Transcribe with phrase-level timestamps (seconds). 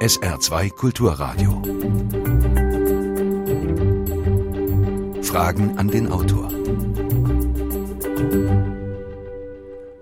[0.00, 1.62] SR2 Kulturradio.
[5.22, 6.50] Fragen an den Autor.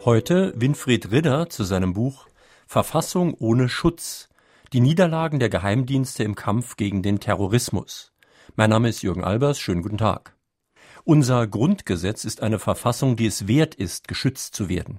[0.05, 2.27] Heute Winfried Ridder zu seinem Buch
[2.67, 4.29] Verfassung ohne Schutz.
[4.73, 8.13] Die Niederlagen der Geheimdienste im Kampf gegen den Terrorismus.
[8.57, 9.61] Mein Name ist Jürgen Albers.
[9.61, 10.35] Schönen guten Tag.
[11.05, 14.99] Unser Grundgesetz ist eine Verfassung, die es wert ist, geschützt zu werden.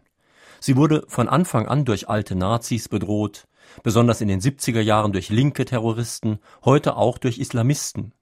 [0.62, 3.46] Sie wurde von Anfang an durch alte Nazis bedroht,
[3.84, 8.14] besonders in den 70er Jahren durch linke Terroristen, heute auch durch Islamisten.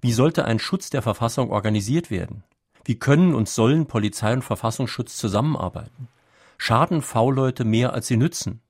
[0.00, 2.44] Wie sollte ein Schutz der Verfassung organisiert werden?
[2.84, 6.08] Wie können und sollen Polizei und Verfassungsschutz zusammenarbeiten?
[6.56, 8.60] Schaden V-Leute mehr als sie nützen?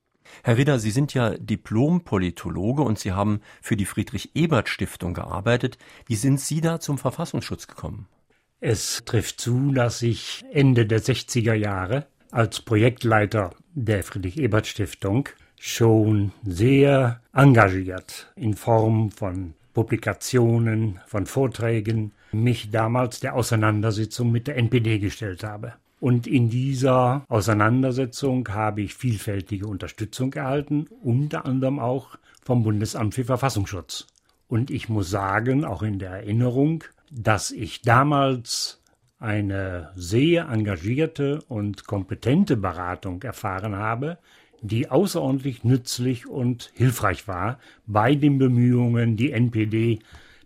[0.43, 5.77] Herr Ritter, Sie sind ja Diplom-Politologe und Sie haben für die Friedrich-Ebert-Stiftung gearbeitet.
[6.05, 8.07] Wie sind Sie da zum Verfassungsschutz gekommen?
[8.59, 15.29] Es trifft zu, dass ich Ende der 60er Jahre als Projektleiter der Friedrich-Ebert-Stiftung
[15.59, 24.57] schon sehr engagiert in Form von Publikationen, von Vorträgen mich damals der Auseinandersetzung mit der
[24.57, 25.73] NPD gestellt habe.
[25.99, 33.25] Und in dieser Auseinandersetzung habe ich vielfältige Unterstützung erhalten, unter anderem auch vom Bundesamt für
[33.25, 34.07] Verfassungsschutz.
[34.47, 38.81] Und ich muss sagen, auch in der Erinnerung, dass ich damals
[39.19, 44.17] eine sehr engagierte und kompetente Beratung erfahren habe,
[44.61, 49.99] die außerordentlich nützlich und hilfreich war bei den Bemühungen, die NPD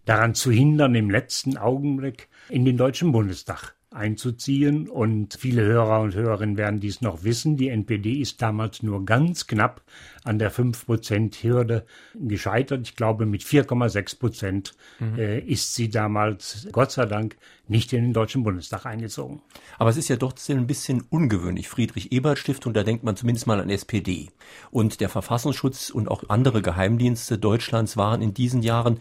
[0.06, 4.90] daran zu hindern, im letzten Augenblick in den Deutschen Bundestag einzuziehen.
[4.90, 7.58] Und viele Hörer und Hörerinnen werden dies noch wissen.
[7.58, 9.82] Die NPD ist damals nur ganz knapp
[10.24, 12.82] an der 5-Prozent-Hürde gescheitert.
[12.88, 15.20] Ich glaube, mit 4,6 Prozent mhm.
[15.20, 17.36] äh, ist sie damals, Gott sei Dank,
[17.68, 19.42] nicht in den Deutschen Bundestag eingezogen.
[19.78, 21.70] Aber es ist ja doch ein bisschen ungewöhnlich.
[21.70, 24.30] Friedrich-Ebert-Stiftung, da denkt man zumindest mal an SPD.
[24.72, 29.00] Und der Verfassungsschutz und auch andere Geheimdienste Deutschlands waren in diesen Jahren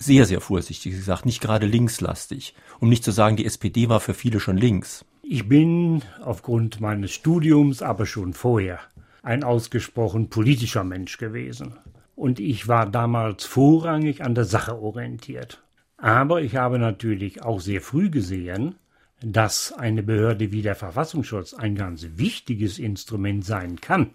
[0.00, 2.54] sehr, sehr vorsichtig gesagt, nicht gerade linkslastig.
[2.80, 5.04] Um nicht zu sagen, die SPD war für viele schon links.
[5.22, 8.80] Ich bin aufgrund meines Studiums, aber schon vorher,
[9.22, 11.74] ein ausgesprochen politischer Mensch gewesen.
[12.16, 15.62] Und ich war damals vorrangig an der Sache orientiert.
[15.98, 18.76] Aber ich habe natürlich auch sehr früh gesehen,
[19.22, 24.10] dass eine Behörde wie der Verfassungsschutz ein ganz wichtiges Instrument sein kann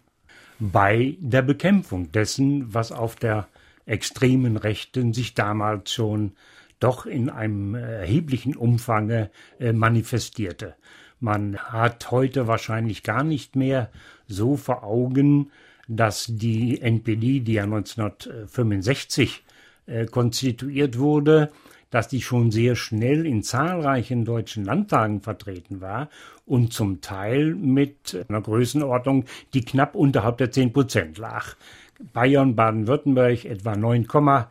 [0.59, 3.47] bei der Bekämpfung dessen, was auf der
[3.85, 6.33] extremen Rechten sich damals schon
[6.79, 10.75] doch in einem erheblichen Umfange äh, manifestierte.
[11.19, 13.89] Man hat heute wahrscheinlich gar nicht mehr
[14.27, 15.51] so vor Augen,
[15.87, 19.43] dass die NPD, die ja 1965
[19.85, 21.51] äh, konstituiert wurde,
[21.91, 26.09] dass die schon sehr schnell in zahlreichen deutschen Landtagen vertreten war
[26.45, 31.55] und zum Teil mit einer Größenordnung, die knapp unterhalb der 10 Prozent lag.
[32.13, 34.47] Bayern, Baden-Württemberg etwa 9,5,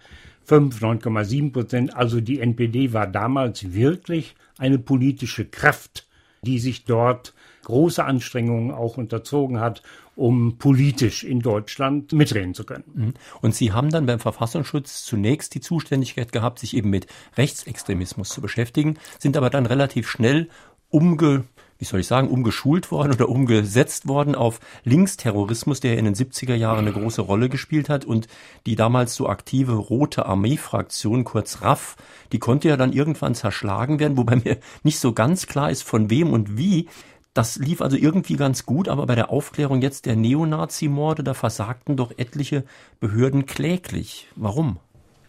[0.48, 1.96] 9,7 Prozent.
[1.96, 6.06] Also die NPD war damals wirklich eine politische Kraft,
[6.42, 7.34] die sich dort
[7.64, 9.82] große Anstrengungen auch unterzogen hat,
[10.16, 12.84] um politisch in Deutschland mitreden zu können.
[12.94, 13.14] Mhm.
[13.40, 17.06] Und Sie haben dann beim Verfassungsschutz zunächst die Zuständigkeit gehabt, sich eben mit
[17.36, 20.48] Rechtsextremismus zu beschäftigen, sind aber dann relativ schnell
[20.90, 21.44] umge
[21.78, 26.54] wie soll ich sagen, umgeschult worden oder umgesetzt worden auf Linksterrorismus, der in den 70er
[26.54, 28.28] Jahren eine große Rolle gespielt hat und
[28.66, 31.96] die damals so aktive Rote Armee-Fraktion, kurz RAF,
[32.32, 36.10] die konnte ja dann irgendwann zerschlagen werden, wobei mir nicht so ganz klar ist, von
[36.10, 36.88] wem und wie.
[37.34, 41.96] Das lief also irgendwie ganz gut, aber bei der Aufklärung jetzt der Neonazi-Morde, da versagten
[41.96, 42.64] doch etliche
[43.00, 44.28] Behörden kläglich.
[44.36, 44.78] Warum?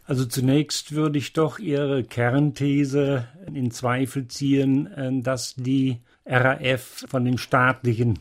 [0.05, 7.25] Also zunächst würde ich doch Ihre Kernthese in Zweifel ziehen, äh, dass die RAF von
[7.25, 8.19] den staatlichen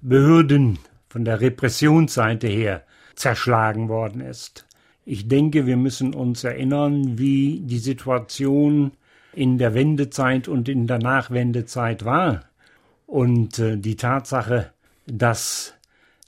[0.00, 0.78] Behörden,
[1.08, 2.84] von der Repressionsseite her
[3.14, 4.66] zerschlagen worden ist.
[5.04, 8.92] Ich denke, wir müssen uns erinnern, wie die Situation
[9.32, 12.44] in der Wendezeit und in der Nachwendezeit war.
[13.06, 14.72] Und äh, die Tatsache,
[15.06, 15.74] dass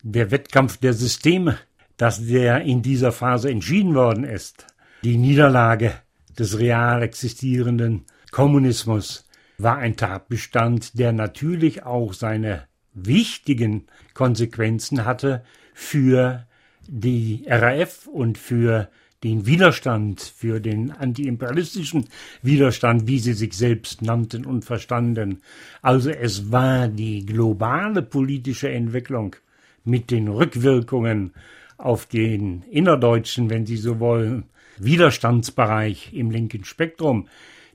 [0.02, 1.58] der Wettkampf der Systeme,
[1.96, 4.66] dass der in dieser Phase entschieden worden ist,
[5.02, 5.94] die Niederlage
[6.38, 9.25] des real existierenden Kommunismus
[9.58, 12.64] war ein Tatbestand, der natürlich auch seine
[12.94, 15.44] wichtigen Konsequenzen hatte
[15.74, 16.46] für
[16.86, 18.88] die RAF und für
[19.24, 22.08] den Widerstand, für den antiimperialistischen
[22.42, 25.40] Widerstand, wie sie sich selbst nannten und verstanden.
[25.82, 29.36] Also es war die globale politische Entwicklung
[29.84, 31.32] mit den Rückwirkungen
[31.78, 34.44] auf den innerdeutschen, wenn Sie so wollen,
[34.78, 37.28] Widerstandsbereich im linken Spektrum,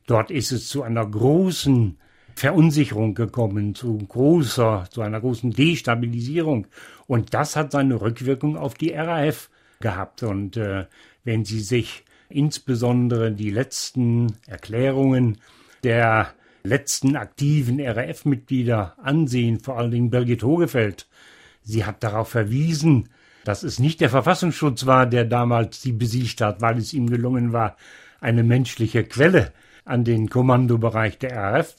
[0.08, 1.98] Dort ist es zu einer großen
[2.36, 6.68] Verunsicherung gekommen, zu großer, zu einer großen Destabilisierung.
[7.08, 9.50] Und das hat seine Rückwirkung auf die RAF
[9.80, 10.24] gehabt.
[10.24, 10.86] Und äh,
[11.24, 15.38] wenn Sie sich insbesondere die letzten Erklärungen
[15.84, 16.34] der
[16.64, 21.08] letzten aktiven RAF-Mitglieder ansehen, vor allen Dingen Birgit Hogefeld,
[21.64, 23.10] sie hat darauf verwiesen,
[23.44, 27.54] dass es nicht der Verfassungsschutz war, der damals sie besiegt hat, weil es ihm gelungen
[27.54, 27.78] war,
[28.20, 29.52] eine menschliche Quelle
[29.86, 31.76] an den Kommandobereich der RAF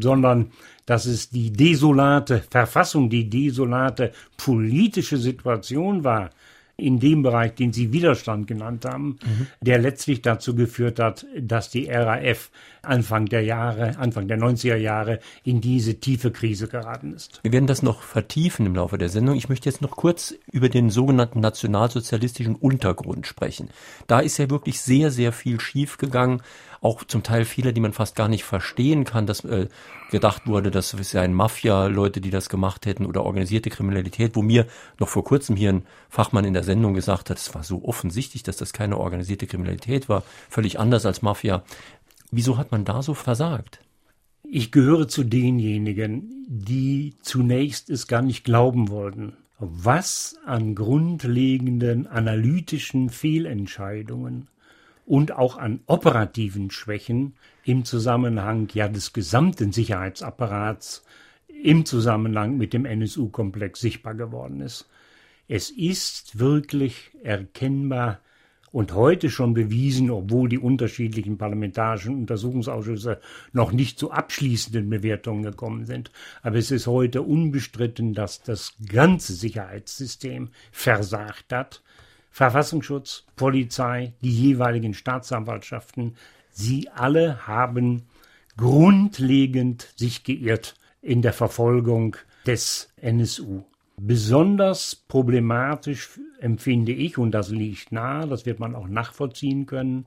[0.00, 0.50] sondern
[0.84, 6.30] dass es die desolate Verfassung, die desolate politische Situation war,
[6.78, 9.46] in dem Bereich, den Sie Widerstand genannt haben, mhm.
[9.62, 12.50] der letztlich dazu geführt hat, dass die RAF
[12.82, 17.40] Anfang der Jahre, Anfang der 90er Jahre in diese tiefe Krise geraten ist.
[17.42, 19.36] Wir werden das noch vertiefen im Laufe der Sendung.
[19.36, 23.70] Ich möchte jetzt noch kurz über den sogenannten nationalsozialistischen Untergrund sprechen.
[24.06, 26.42] Da ist ja wirklich sehr, sehr viel schiefgegangen
[26.86, 29.66] auch zum Teil Fehler, die man fast gar nicht verstehen kann, dass äh,
[30.12, 34.66] gedacht wurde, das seien Mafia-Leute, die das gemacht hätten oder organisierte Kriminalität, wo mir
[35.00, 38.44] noch vor kurzem hier ein Fachmann in der Sendung gesagt hat, es war so offensichtlich,
[38.44, 41.64] dass das keine organisierte Kriminalität war, völlig anders als Mafia.
[42.30, 43.80] Wieso hat man da so versagt?
[44.44, 53.10] Ich gehöre zu denjenigen, die zunächst es gar nicht glauben wollten, was an grundlegenden analytischen
[53.10, 54.46] Fehlentscheidungen
[55.06, 61.04] und auch an operativen Schwächen im Zusammenhang ja des gesamten Sicherheitsapparats
[61.62, 64.88] im Zusammenhang mit dem NSU-Komplex sichtbar geworden ist.
[65.48, 68.20] Es ist wirklich erkennbar
[68.72, 73.20] und heute schon bewiesen, obwohl die unterschiedlichen parlamentarischen Untersuchungsausschüsse
[73.52, 76.10] noch nicht zu abschließenden Bewertungen gekommen sind.
[76.42, 81.82] Aber es ist heute unbestritten, dass das ganze Sicherheitssystem versagt hat
[82.36, 86.16] Verfassungsschutz, Polizei, die jeweiligen Staatsanwaltschaften,
[86.50, 88.02] sie alle haben
[88.58, 93.62] grundlegend sich geirrt in der Verfolgung des NSU.
[93.96, 100.04] Besonders problematisch empfinde ich, und das liegt nahe, das wird man auch nachvollziehen können,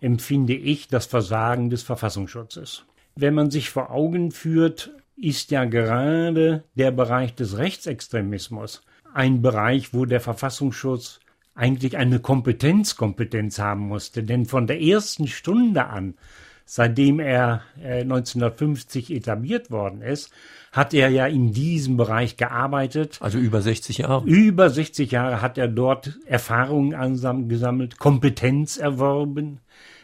[0.00, 2.86] empfinde ich das Versagen des Verfassungsschutzes.
[3.14, 8.80] Wenn man sich vor Augen führt, ist ja gerade der Bereich des Rechtsextremismus
[9.12, 11.20] ein Bereich, wo der Verfassungsschutz
[11.58, 14.22] eigentlich eine Kompetenzkompetenz haben musste.
[14.22, 16.14] Denn von der ersten Stunde an,
[16.64, 20.30] seitdem er äh, 1950 etabliert worden ist,
[20.70, 23.18] hat er ja in diesem Bereich gearbeitet.
[23.20, 24.24] Also über 60 Jahre.
[24.26, 29.60] Über 60 Jahre hat er dort Erfahrungen gesammelt, Kompetenz erworben.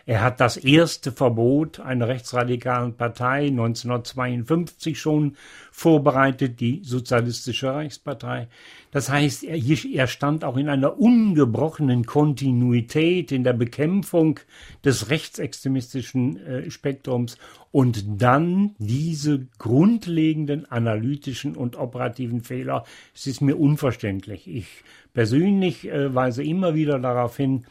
[0.06, 5.36] Er hat das erste Verbot einer rechtsradikalen Partei 1952 schon
[5.72, 8.48] vorbereitet, die Sozialistische Reichspartei.
[8.90, 14.40] Das heißt, er, er stand auch in einer ungebrochenen Kontinuität in der Bekämpfung
[14.84, 17.38] des rechtsextremistischen äh, Spektrums
[17.72, 22.84] und dann diese grundlegenden analytischen und operativen Fehler.
[23.14, 24.46] Es ist mir unverständlich.
[24.48, 24.84] Ich
[25.14, 27.64] persönlich äh, weise immer wieder darauf hin,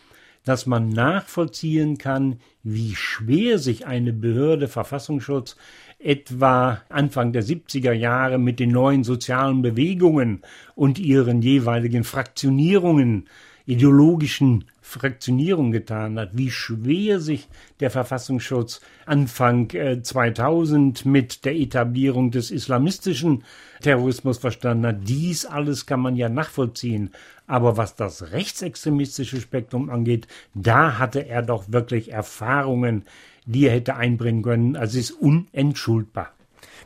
[0.46, 5.56] dass man nachvollziehen kann, wie schwer sich eine Behörde Verfassungsschutz
[6.00, 10.42] etwa Anfang der 70er Jahre mit den neuen sozialen Bewegungen
[10.76, 13.30] und ihren jeweiligen Fraktionierungen,
[13.66, 17.48] ideologischen Fraktionierung getan hat, wie schwer sich
[17.80, 23.46] der Verfassungsschutz Anfang 2000 äh, mit der Etablierung des islamistischen
[23.82, 24.98] Terrorismus verstanden hat.
[25.08, 27.12] Dies alles kann man ja nachvollziehen.
[27.48, 33.06] Aber was das rechtsextremistische Spektrum angeht, da hatte er doch wirklich Erfahrungen,
[33.46, 34.76] die er hätte einbringen können.
[34.76, 36.34] Also es ist unentschuldbar.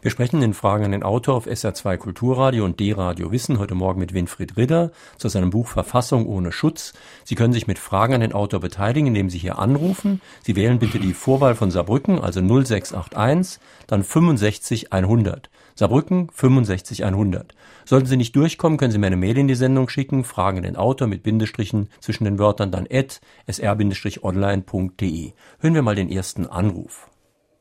[0.02, 4.00] Wir sprechen in Fragen an den Autor auf SR2 Kulturradio und D-Radio Wissen heute Morgen
[4.00, 6.94] mit Winfried Ridder zu seinem Buch Verfassung ohne Schutz.
[7.24, 10.22] Sie können sich mit Fragen an den Autor beteiligen, indem Sie hier anrufen.
[10.44, 15.50] Sie wählen bitte die Vorwahl von Saarbrücken, also 0681, dann 65 100.
[15.76, 17.54] Saarbrücken 65 100.
[17.86, 20.64] Sollten Sie nicht durchkommen, können Sie mir eine Mail in die Sendung schicken, Fragen an
[20.64, 25.32] den Autor mit Bindestrichen zwischen den Wörtern, dann at sr-online.de.
[25.60, 27.10] Hören wir mal den ersten Anruf.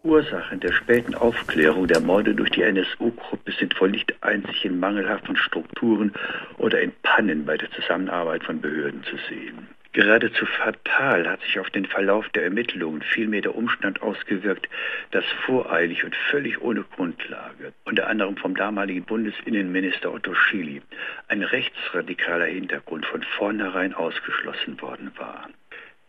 [0.06, 5.36] Ursachen der späten Aufklärung der Morde durch die NSU-Gruppe sind wohl nicht einzig in mangelhaften
[5.36, 6.12] Strukturen
[6.58, 9.66] oder in Pannen bei der Zusammenarbeit von Behörden zu sehen.
[9.92, 14.68] Geradezu fatal hat sich auf den Verlauf der Ermittlungen vielmehr der Umstand ausgewirkt,
[15.10, 20.82] dass voreilig und völlig ohne Grundlage, unter anderem vom damaligen Bundesinnenminister Otto Schily,
[21.26, 25.48] ein rechtsradikaler Hintergrund von vornherein ausgeschlossen worden war.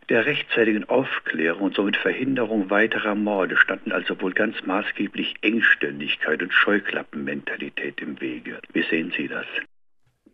[0.10, 6.54] Der rechtzeitigen Aufklärung und somit Verhinderung weiterer Morde standen also wohl ganz maßgeblich Engständigkeit und
[6.54, 8.62] Scheuklappenmentalität im Wege.
[8.72, 9.46] Wie sehen Sie das?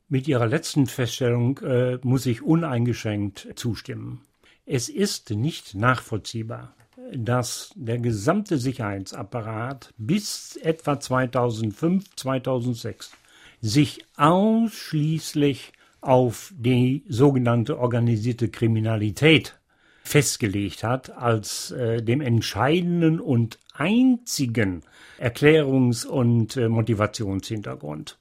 [0.10, 4.22] Mit Ihrer letzten Feststellung äh, muss ich uneingeschränkt zustimmen.
[4.68, 6.76] Es ist nicht nachvollziehbar,
[7.12, 13.18] dass der gesamte Sicherheitsapparat bis etwa 2005, 2006
[13.60, 19.58] sich ausschließlich auf die sogenannte organisierte Kriminalität
[20.04, 24.84] festgelegt hat als äh, dem entscheidenden und einzigen
[25.20, 28.20] Erklärungs- und äh, Motivationshintergrund.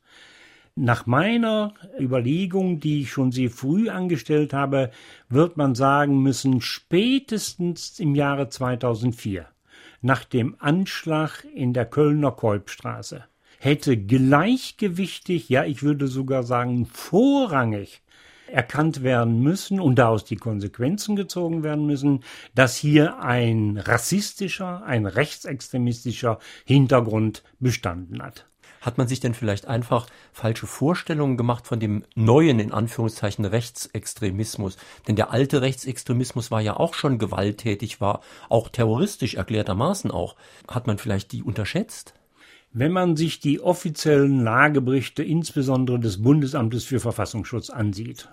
[0.75, 4.91] Nach meiner Überlegung, die ich schon sehr früh angestellt habe,
[5.29, 9.47] wird man sagen müssen, spätestens im Jahre 2004,
[10.01, 13.25] nach dem Anschlag in der Kölner Kolbstraße,
[13.59, 18.01] hätte gleichgewichtig, ja ich würde sogar sagen vorrangig
[18.52, 22.23] erkannt werden müssen und daraus die Konsequenzen gezogen werden müssen,
[22.54, 28.47] dass hier ein rassistischer, ein rechtsextremistischer Hintergrund bestanden hat.
[28.82, 34.76] Hat man sich denn vielleicht einfach falsche Vorstellungen gemacht von dem neuen, in Anführungszeichen, Rechtsextremismus?
[35.06, 40.35] Denn der alte Rechtsextremismus war ja auch schon gewalttätig, war auch terroristisch erklärtermaßen auch.
[40.66, 42.14] Hat man vielleicht die unterschätzt?
[42.73, 48.30] Wenn man sich die offiziellen Lageberichte insbesondere des Bundesamtes für Verfassungsschutz ansieht,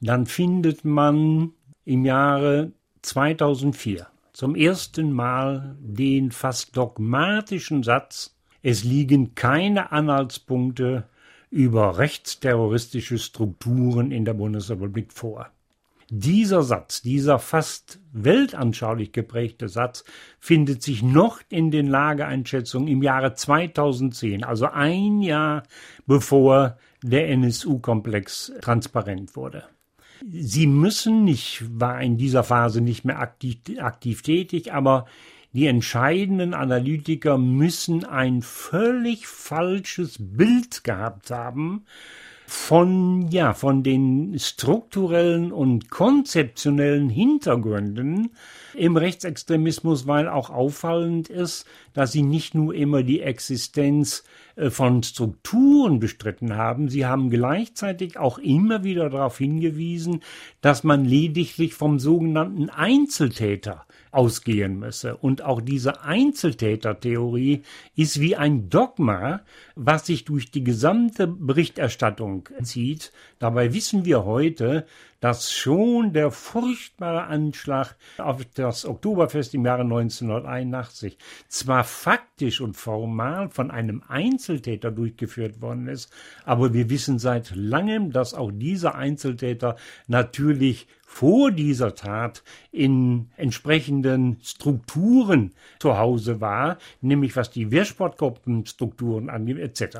[0.00, 1.52] dann findet man
[1.84, 4.06] im Jahre 2004
[4.38, 11.08] zum ersten Mal den fast dogmatischen Satz, es liegen keine Anhaltspunkte
[11.50, 15.48] über rechtsterroristische Strukturen in der Bundesrepublik vor.
[16.10, 20.04] Dieser Satz, dieser fast weltanschaulich geprägte Satz,
[20.38, 25.64] findet sich noch in den Lageeinschätzungen im Jahre 2010, also ein Jahr
[26.06, 29.64] bevor der NSU-Komplex transparent wurde.
[30.26, 35.06] Sie müssen nicht, war in dieser Phase nicht mehr aktiv, aktiv tätig, aber
[35.52, 41.84] die entscheidenden Analytiker müssen ein völlig falsches Bild gehabt haben
[42.48, 48.30] von, ja, von den strukturellen und konzeptionellen Hintergründen
[48.72, 54.24] im Rechtsextremismus, weil auch auffallend ist, dass sie nicht nur immer die Existenz
[54.56, 60.20] äh, von Strukturen bestritten haben, sie haben gleichzeitig auch immer wieder darauf hingewiesen,
[60.62, 63.84] dass man lediglich vom sogenannten Einzeltäter
[64.18, 65.16] ausgehen müsse.
[65.16, 67.62] Und auch diese Einzeltätertheorie
[67.94, 69.42] ist wie ein Dogma,
[69.76, 73.12] was sich durch die gesamte Berichterstattung zieht.
[73.38, 74.86] Dabei wissen wir heute,
[75.20, 83.50] dass schon der furchtbare Anschlag auf das Oktoberfest im Jahre 1981 zwar faktisch und formal
[83.50, 86.12] von einem Einzeltäter durchgeführt worden ist,
[86.44, 89.76] aber wir wissen seit langem, dass auch dieser Einzeltäter
[90.08, 99.58] natürlich vor dieser Tat in entsprechenden Strukturen zu Hause war, nämlich was die Wehrsportgruppenstrukturen angeht,
[99.58, 99.98] etc.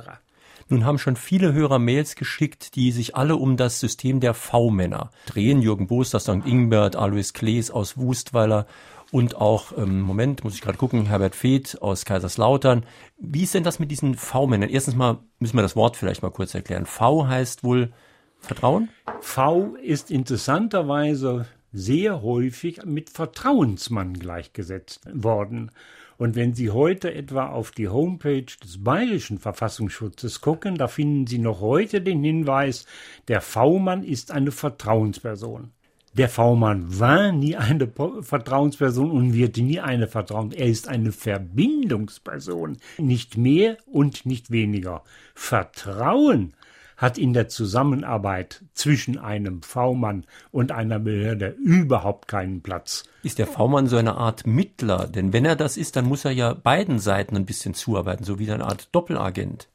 [0.68, 5.10] Nun haben schon viele Hörer Mails geschickt, die sich alle um das System der V-Männer
[5.26, 5.60] drehen.
[5.60, 6.46] Jürgen aus St.
[6.46, 8.68] Ingbert, Alois Klees aus Wustweiler
[9.10, 12.84] und auch, ähm, Moment, muss ich gerade gucken, Herbert Feeth aus Kaiserslautern.
[13.18, 14.68] Wie ist denn das mit diesen V-Männern?
[14.68, 16.87] Erstens mal müssen wir das Wort vielleicht mal kurz erklären.
[16.87, 17.92] V heißt wohl
[18.40, 18.88] Vertrauen?
[19.21, 25.71] V ist interessanterweise sehr häufig mit Vertrauensmann gleichgesetzt worden.
[26.16, 31.38] Und wenn Sie heute etwa auf die Homepage des Bayerischen Verfassungsschutzes gucken, da finden Sie
[31.38, 32.87] noch heute den Hinweis,
[33.28, 35.71] der V-Mann ist eine Vertrauensperson.
[36.14, 37.88] Der V-Mann war nie eine
[38.23, 40.54] Vertrauensperson und wird nie eine Vertrauens.
[40.54, 45.04] Er ist eine Verbindungsperson, nicht mehr und nicht weniger.
[45.35, 46.54] Vertrauen
[46.98, 53.04] hat in der Zusammenarbeit zwischen einem V-Mann und einer Behörde überhaupt keinen Platz.
[53.22, 55.06] Ist der V-Mann so eine Art Mittler?
[55.06, 58.40] Denn wenn er das ist, dann muss er ja beiden Seiten ein bisschen zuarbeiten, so
[58.40, 59.68] wie eine Art Doppelagent.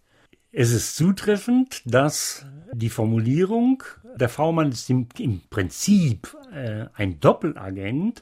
[0.52, 3.84] Es ist zutreffend, dass die Formulierung,
[4.18, 8.22] der V-Mann ist im, im Prinzip äh, ein Doppelagent,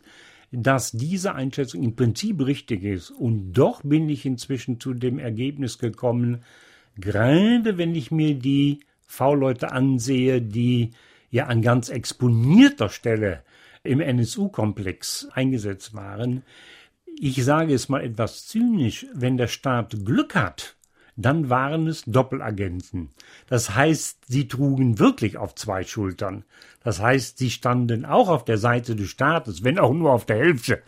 [0.51, 3.10] dass diese Einschätzung im Prinzip richtig ist.
[3.10, 6.43] Und doch bin ich inzwischen zu dem Ergebnis gekommen,
[6.98, 8.81] gerade wenn ich mir die
[9.12, 10.91] V-Leute ansehe, die
[11.30, 13.44] ja an ganz exponierter Stelle
[13.84, 16.44] im NSU-Komplex eingesetzt waren.
[17.20, 20.77] Ich sage es mal etwas zynisch, wenn der Staat Glück hat,
[21.18, 23.10] dann waren es Doppelagenten.
[23.48, 26.46] Das heißt, sie trugen wirklich auf zwei Schultern.
[26.82, 30.38] Das heißt, sie standen auch auf der Seite des Staates, wenn auch nur auf der
[30.38, 30.82] Hälfte.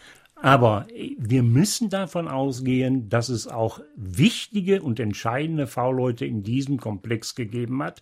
[0.43, 7.33] Aber wir müssen davon ausgehen, dass es auch wichtige und entscheidende V-Leute in diesem Komplex
[7.33, 8.01] gegeben hat,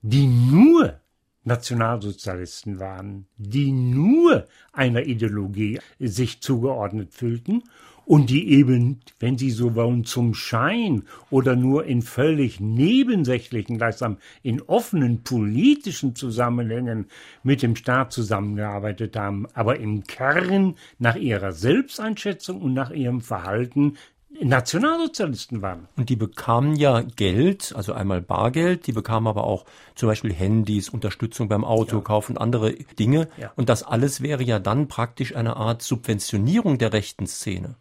[0.00, 0.98] die nur
[1.44, 7.62] Nationalsozialisten waren, die nur einer Ideologie sich zugeordnet fühlten
[8.10, 14.18] und die eben, wenn Sie so wollen, zum Schein oder nur in völlig nebensächlichen, gleichsam
[14.42, 17.06] in offenen politischen Zusammenhängen
[17.44, 23.96] mit dem Staat zusammengearbeitet haben, aber im Kern nach ihrer Selbsteinschätzung und nach ihrem Verhalten
[24.40, 25.88] Nationalsozialisten waren.
[25.96, 30.88] Und die bekamen ja Geld, also einmal Bargeld, die bekamen aber auch zum Beispiel Handys,
[30.88, 32.30] Unterstützung beim Autokauf ja.
[32.30, 33.28] und andere Dinge.
[33.38, 33.52] Ja.
[33.56, 37.74] Und das alles wäre ja dann praktisch eine Art Subventionierung der rechten Szene.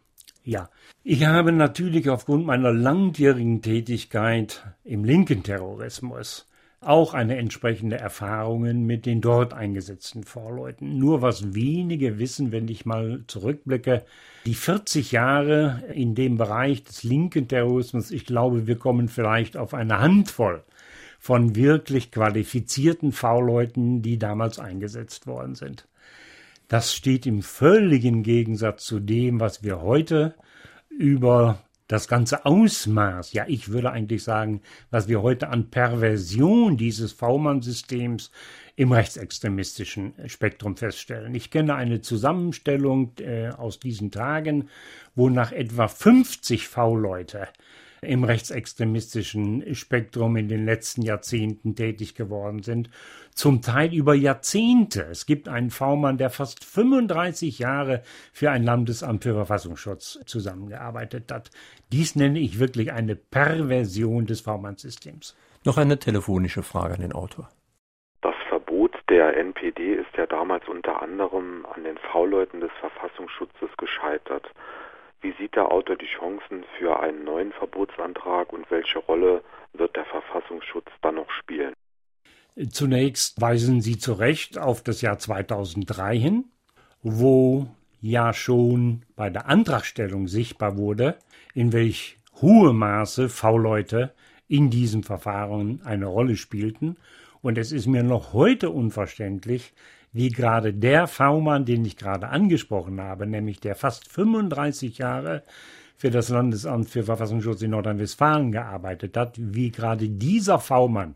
[0.44, 0.70] Ja,
[1.04, 6.49] ich habe natürlich aufgrund meiner langjährigen Tätigkeit im linken Terrorismus
[6.82, 10.98] auch eine entsprechende Erfahrungen mit den dort eingesetzten Vorleuten.
[10.98, 14.06] Nur was wenige wissen, wenn ich mal zurückblicke,
[14.46, 19.74] die 40 Jahre in dem Bereich des linken Terrorismus, ich glaube, wir kommen vielleicht auf
[19.74, 20.64] eine Handvoll
[21.20, 25.86] von wirklich qualifizierten V-Leuten, die damals eingesetzt worden sind.
[26.70, 30.36] Das steht im völligen Gegensatz zu dem, was wir heute
[30.90, 31.60] über
[31.90, 38.30] das ganze Ausmaß, ja, ich würde eigentlich sagen, was wir heute an Perversion dieses V-Mann-Systems
[38.76, 41.34] im rechtsextremistischen Spektrum feststellen.
[41.34, 44.70] Ich kenne eine Zusammenstellung äh, aus diesen Tagen,
[45.16, 47.48] wo nach etwa 50 V-Leute
[48.02, 52.90] im rechtsextremistischen Spektrum in den letzten Jahrzehnten tätig geworden sind,
[53.34, 55.04] zum Teil über Jahrzehnte.
[55.04, 58.02] Es gibt einen V-Mann, der fast 35 Jahre
[58.34, 61.50] für ein Landesamt für Verfassungsschutz zusammengearbeitet hat.
[61.92, 65.36] Dies nenne ich wirklich eine Perversion des V-Mann-Systems.
[65.66, 67.50] Noch eine telefonische Frage an den Autor.
[68.22, 74.50] Das Verbot der NPD ist ja damals unter anderem an den V-Leuten des Verfassungsschutzes gescheitert.
[75.22, 80.06] Wie sieht der Autor die Chancen für einen neuen Verbotsantrag und welche Rolle wird der
[80.06, 81.74] Verfassungsschutz dann noch spielen?
[82.72, 86.46] Zunächst weisen Sie zu Recht auf das Jahr 2003 hin,
[87.02, 87.68] wo
[88.02, 91.18] ja schon bei der Antragstellung sichtbar wurde,
[91.54, 94.14] in welch hohe Maße V-Leute
[94.48, 96.98] in diesem Verfahren eine Rolle spielten.
[97.42, 99.74] Und es ist mir noch heute unverständlich,
[100.12, 105.44] wie gerade der V-Mann, den ich gerade angesprochen habe, nämlich der fast 35 Jahre
[105.96, 111.16] für das Landesamt für Verfassungsschutz in Nordrhein-Westfalen gearbeitet hat, wie gerade dieser V-Mann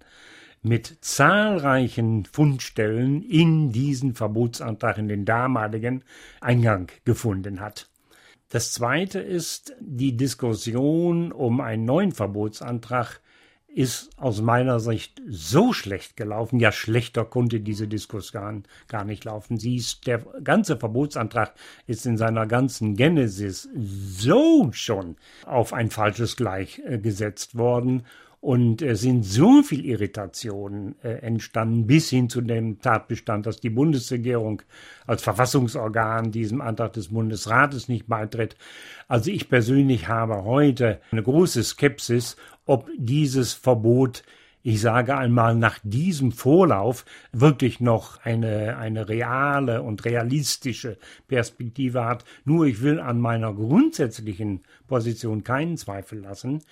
[0.62, 6.04] mit zahlreichen Fundstellen in diesen Verbotsantrag, in den damaligen
[6.40, 7.90] Eingang gefunden hat.
[8.50, 13.20] Das zweite ist die Diskussion um einen neuen Verbotsantrag
[13.74, 16.60] ist aus meiner Sicht so schlecht gelaufen.
[16.60, 19.58] Ja, schlechter konnte diese Diskussion gar nicht laufen.
[19.58, 21.54] Sie ist, der ganze Verbotsantrag
[21.88, 28.04] ist in seiner ganzen Genesis so schon auf ein falsches Gleich äh, gesetzt worden.
[28.44, 33.70] Und es sind so viel Irritationen äh, entstanden, bis hin zu dem Tatbestand, dass die
[33.70, 34.64] Bundesregierung
[35.08, 38.58] als Verfassungsorgan diesem Antrag des Bundesrates nicht beitritt.
[39.08, 44.24] Also ich persönlich habe heute eine große Skepsis, ob dieses Verbot
[44.66, 50.98] ich sage einmal, nach diesem Vorlauf wirklich noch eine, eine reale und realistische
[51.28, 52.24] Perspektive hat.
[52.46, 56.64] Nur ich will an meiner grundsätzlichen Position keinen Zweifel lassen.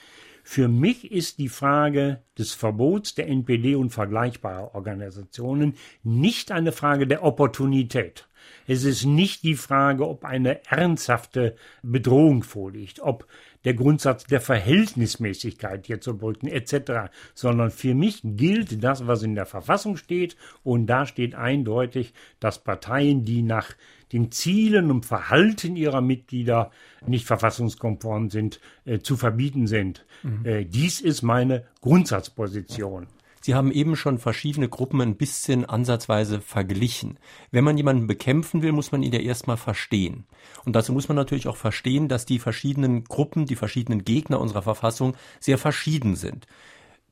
[0.44, 7.08] Für mich ist die Frage des Verbots der NPD und vergleichbarer Organisationen nicht eine Frage
[7.08, 8.28] der Opportunität.
[8.68, 13.28] Es ist nicht die Frage, ob eine ernsthafte Bedrohung vorliegt, ob
[13.64, 19.36] der Grundsatz der Verhältnismäßigkeit hier zu brücken etc., sondern für mich gilt das, was in
[19.36, 23.76] der Verfassung steht und da steht eindeutig, dass Parteien, die nach
[24.12, 26.72] den Zielen und Verhalten ihrer Mitglieder
[27.06, 30.06] nicht verfassungskonform sind, äh, zu verbieten sind.
[30.24, 30.46] Mhm.
[30.46, 33.08] Äh, dies ist meine Grundsatzposition.
[33.42, 37.18] Sie haben eben schon verschiedene Gruppen ein bisschen ansatzweise verglichen.
[37.50, 40.26] Wenn man jemanden bekämpfen will, muss man ihn ja erstmal verstehen.
[40.64, 44.62] Und dazu muss man natürlich auch verstehen, dass die verschiedenen Gruppen, die verschiedenen Gegner unserer
[44.62, 46.46] Verfassung sehr verschieden sind.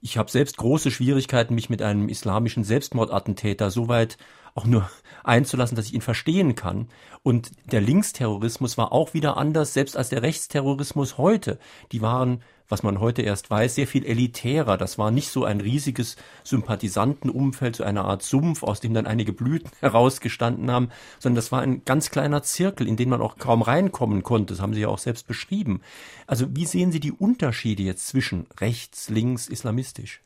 [0.02, 4.18] Ich habe selbst große Schwierigkeiten, mich mit einem islamischen Selbstmordattentäter so weit
[4.56, 4.90] auch nur
[5.24, 6.88] einzulassen, dass ich ihn verstehen kann.
[7.24, 11.60] Und der Linksterrorismus war auch wieder anders, selbst als der Rechtsterrorismus heute.
[11.92, 14.78] Die waren was man heute erst weiß, sehr viel elitärer.
[14.78, 19.34] Das war nicht so ein riesiges Sympathisantenumfeld, so eine Art Sumpf, aus dem dann einige
[19.34, 23.64] Blüten herausgestanden haben, sondern das war ein ganz kleiner Zirkel, in den man auch kaum
[23.64, 24.54] reinkommen konnte.
[24.54, 25.82] Das haben Sie ja auch selbst beschrieben.
[26.28, 30.22] Also wie sehen Sie die Unterschiede jetzt zwischen rechts, links, islamistisch?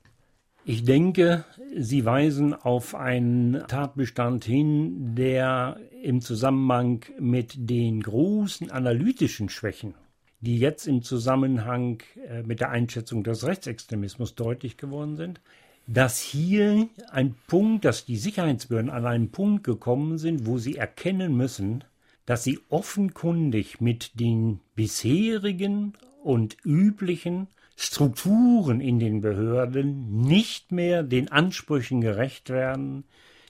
[0.65, 1.43] Ich denke,
[1.76, 9.95] Sie weisen auf einen Tatbestand hin, der im Zusammenhang mit den großen analytischen Schwächen
[10.43, 15.39] die jetzt im Zusammenhang äh, mit der Einschätzung des Rechtsextremismus deutlich geworden sind,
[15.88, 21.36] dass hier ein Punkt, dass die Sicherheitsbehörden an einen Punkt gekommen sind, wo sie erkennen
[21.38, 21.86] müssen,
[22.26, 31.31] dass sie offenkundig mit den bisherigen und üblichen Strukturen in den Behörden nicht mehr den
[31.31, 33.03] Ansprüchen gerecht werden,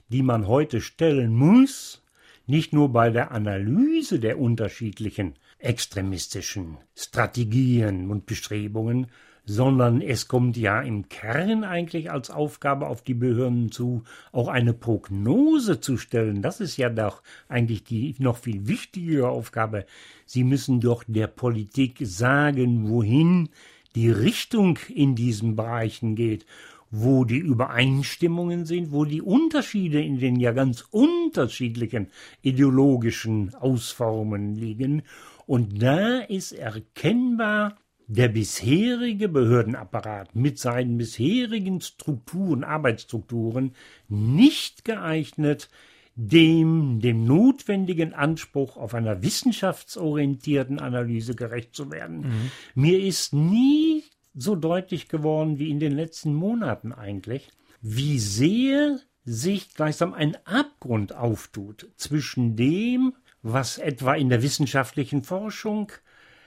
[0.08, 2.02] die man heute stellen muss,
[2.46, 9.06] nicht nur bei der Analyse der unterschiedlichen extremistischen Strategien und Bestrebungen,
[9.46, 14.72] sondern es kommt ja im Kern eigentlich als Aufgabe auf die Behörden zu, auch eine
[14.72, 16.40] Prognose zu stellen.
[16.40, 19.84] Das ist ja doch eigentlich die noch viel wichtigere Aufgabe.
[20.24, 23.50] Sie müssen doch der Politik sagen, wohin
[23.94, 26.46] die Richtung in diesen Bereichen geht,
[26.90, 32.08] wo die Übereinstimmungen sind, wo die Unterschiede in den ja ganz unterschiedlichen
[32.42, 35.02] ideologischen Ausformen liegen.
[35.46, 37.76] Und da ist erkennbar,
[38.06, 43.74] der bisherige Behördenapparat mit seinen bisherigen Strukturen, Arbeitsstrukturen
[44.08, 45.70] nicht geeignet,
[46.16, 52.18] dem, dem notwendigen Anspruch auf einer wissenschaftsorientierten Analyse gerecht zu werden.
[52.20, 52.50] Mhm.
[52.74, 57.48] Mir ist nie so deutlich geworden wie in den letzten Monaten eigentlich,
[57.80, 65.92] wie sehr sich gleichsam ein Abgrund auftut zwischen dem, was etwa in der wissenschaftlichen Forschung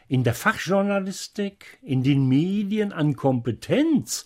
[0.07, 4.25] in der Fachjournalistik, in den Medien an Kompetenz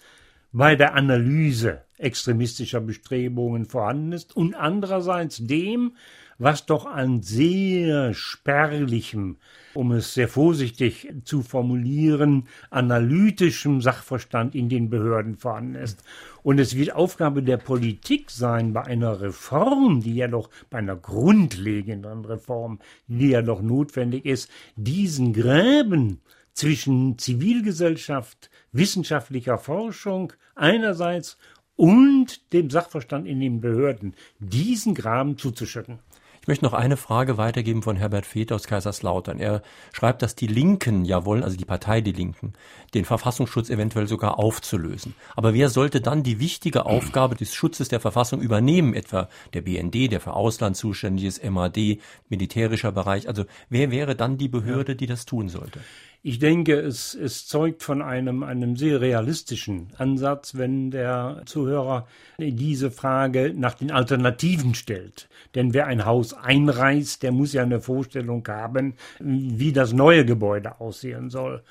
[0.52, 5.94] bei der Analyse extremistischer Bestrebungen vorhanden ist und andererseits dem,
[6.42, 9.38] was doch an sehr spärlichem,
[9.76, 16.04] um es sehr vorsichtig zu formulieren, analytischem Sachverstand in den Behörden vorhanden ist.
[16.42, 20.96] Und es wird Aufgabe der Politik sein, bei einer Reform, die ja doch, bei einer
[20.96, 26.22] grundlegenden Reform, die ja doch notwendig ist, diesen Gräben
[26.54, 31.38] zwischen Zivilgesellschaft, wissenschaftlicher Forschung einerseits
[31.76, 36.00] und dem Sachverstand in den Behörden, diesen Graben zuzuschütten.
[36.42, 39.40] Ich möchte noch eine Frage weitergeben von Herbert Feeth aus Kaiserslautern.
[39.40, 39.62] Er
[39.94, 42.54] schreibt, dass die Linken ja wollen, also die Partei Die Linken,
[42.96, 45.14] den Verfassungsschutz eventuell sogar aufzulösen.
[45.36, 48.96] Aber wer sollte dann die wichtige Aufgabe des Schutzes der Verfassung übernehmen?
[48.96, 53.28] Etwa der BND, der für Ausland zuständig ist, MAD, militärischer Bereich.
[53.28, 55.80] Also wer wäre dann die Behörde, die das tun sollte?
[56.24, 62.06] Ich denke, es, es zeugt von einem, einem sehr realistischen Ansatz, wenn der Zuhörer
[62.38, 65.30] diese Frage nach den Alternativen stellt.
[65.56, 70.80] Denn wer ein Haus einreißt, der muss ja eine Vorstellung haben, wie das neue Gebäude
[70.80, 71.64] aussehen soll.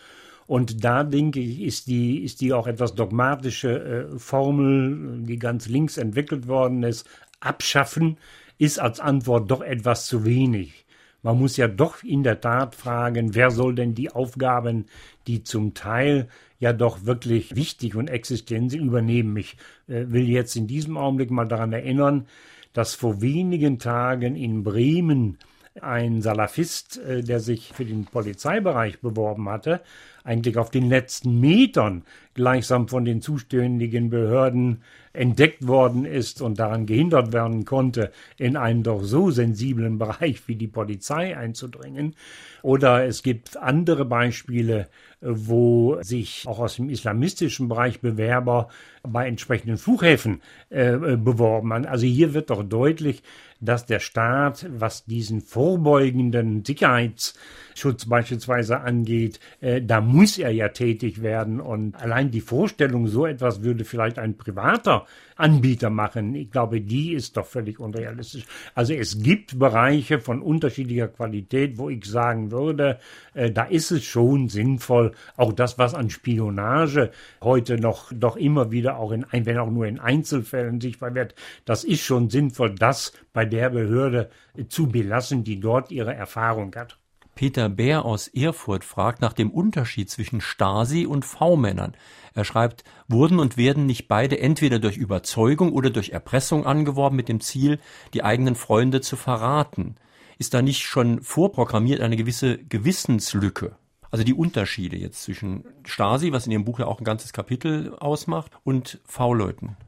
[0.49, 5.69] Und da denke ich, ist die, ist die auch etwas dogmatische äh, Formel, die ganz
[5.69, 7.09] links entwickelt worden ist,
[7.39, 8.19] abschaffen,
[8.59, 10.87] ist als Antwort doch etwas zu wenig.
[11.23, 14.87] Man muss ja doch in der Tat fragen, wer soll denn die Aufgaben,
[15.27, 16.29] die zum Teil
[16.59, 19.37] ja doch wirklich wichtig und existent sind, übernehmen.
[19.37, 19.57] Ich
[19.89, 22.27] äh, will jetzt in diesem Augenblick mal daran erinnern,
[22.73, 25.39] dass vor wenigen Tagen in Bremen
[25.81, 29.81] ein Salafist, äh, der sich für den Polizeibereich beworben hatte,
[30.25, 32.05] eigentlich auf den letzten Metern
[32.35, 38.83] gleichsam von den zuständigen Behörden entdeckt worden ist und daran gehindert werden konnte, in einen
[38.83, 42.15] doch so sensiblen Bereich wie die Polizei einzudringen.
[42.63, 44.89] Oder es gibt andere Beispiele,
[45.21, 48.69] wo sich auch aus dem islamistischen Bereich Bewerber
[49.03, 51.87] bei entsprechenden Flughäfen äh, beworben haben.
[51.87, 53.23] Also hier wird doch deutlich,
[53.61, 61.23] dass der Staat, was diesen vorbeugenden Sicherheitsschutz beispielsweise angeht, äh, da muss er ja tätig
[61.23, 61.61] werden.
[61.61, 65.00] Und allein die Vorstellung, so etwas würde vielleicht ein privater
[65.37, 66.35] Anbieter machen.
[66.35, 68.45] Ich glaube, die ist doch völlig unrealistisch.
[68.75, 72.99] Also es gibt Bereiche von unterschiedlicher Qualität, wo ich sagen würde,
[73.35, 77.11] äh, da ist es schon sinnvoll, auch das, was an Spionage
[77.43, 81.35] heute noch doch immer wieder auch in, wenn auch nur in Einzelfällen sichtbar wird,
[81.65, 84.31] das ist schon sinnvoll, das bei der Behörde
[84.69, 87.00] zu belassen, die dort ihre Erfahrung hat.
[87.41, 91.95] Peter Bär aus Erfurt fragt nach dem Unterschied zwischen Stasi und V-Männern.
[92.35, 97.31] Er schreibt, wurden und werden nicht beide entweder durch Überzeugung oder durch Erpressung angeworben mit
[97.31, 97.79] dem Ziel,
[98.13, 99.97] die eigenen Freunde zu verraten?
[100.37, 103.75] Ist da nicht schon vorprogrammiert eine gewisse Gewissenslücke?
[104.11, 107.95] Also die Unterschiede jetzt zwischen Stasi, was in Ihrem Buch ja auch ein ganzes Kapitel
[108.01, 109.79] ausmacht, und V-Leuten.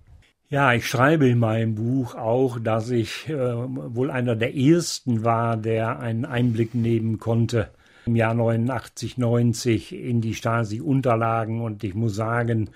[0.53, 5.57] Ja, ich schreibe in meinem Buch auch, dass ich äh, wohl einer der ersten war,
[5.57, 7.71] der einen Einblick nehmen konnte
[8.05, 11.63] im Jahr 89, 90 in die Stasi-Unterlagen.
[11.63, 12.69] Und ich muss sagen,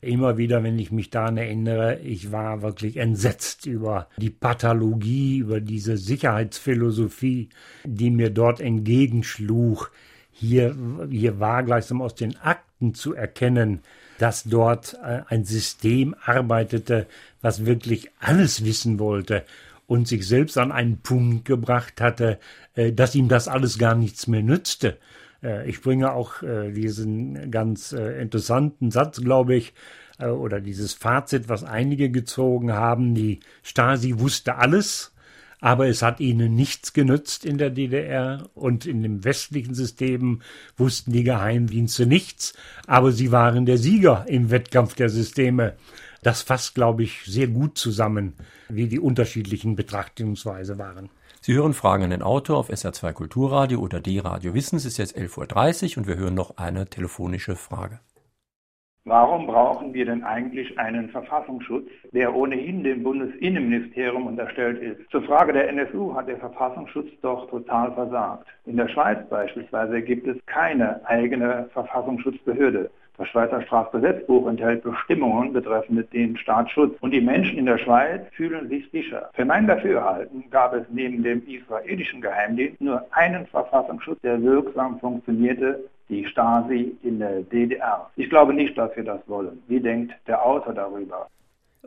[0.00, 5.60] immer wieder, wenn ich mich daran erinnere, ich war wirklich entsetzt über die Pathologie, über
[5.60, 7.48] diese Sicherheitsphilosophie,
[7.82, 9.90] die mir dort entgegenschlug.
[10.36, 10.74] Hier,
[11.10, 13.82] hier war gleichsam aus den Akten zu erkennen,
[14.18, 17.06] dass dort äh, ein System arbeitete,
[17.40, 19.44] was wirklich alles wissen wollte
[19.86, 22.38] und sich selbst an einen Punkt gebracht hatte,
[22.74, 24.98] äh, dass ihm das alles gar nichts mehr nützte.
[25.40, 29.72] Äh, ich bringe auch diesen ganz interessanten Satz, glaube ich,
[30.18, 35.13] oder dieses Fazit, was einige gezogen haben, die Stasi wusste alles,
[35.64, 40.42] aber es hat ihnen nichts genützt in der DDR und in den westlichen Systemen
[40.76, 42.52] wussten die Geheimdienste nichts,
[42.86, 45.72] aber sie waren der Sieger im Wettkampf der Systeme.
[46.22, 48.34] Das fasst, glaube ich, sehr gut zusammen,
[48.68, 51.08] wie die unterschiedlichen Betrachtungsweise waren.
[51.40, 54.76] Sie hören Fragen an den Autor auf SR2 Kulturradio oder D-Radio Wissen.
[54.76, 58.00] Es ist jetzt 11.30 Uhr und wir hören noch eine telefonische Frage.
[59.06, 65.10] Warum brauchen wir denn eigentlich einen Verfassungsschutz, der ohnehin dem Bundesinnenministerium unterstellt ist?
[65.10, 68.46] Zur Frage der NSU hat der Verfassungsschutz doch total versagt.
[68.64, 72.90] In der Schweiz beispielsweise gibt es keine eigene Verfassungsschutzbehörde.
[73.18, 78.70] Das Schweizer Strafgesetzbuch enthält Bestimmungen betreffend den Staatsschutz und die Menschen in der Schweiz fühlen
[78.70, 79.28] sich sicher.
[79.34, 85.84] Für mein Dafürhalten gab es neben dem israelischen Geheimdienst nur einen Verfassungsschutz, der wirksam funktionierte,
[86.08, 88.10] die Stasi in der DDR.
[88.16, 89.62] Ich glaube nicht, dass wir das wollen.
[89.68, 91.28] Wie denkt der Autor darüber?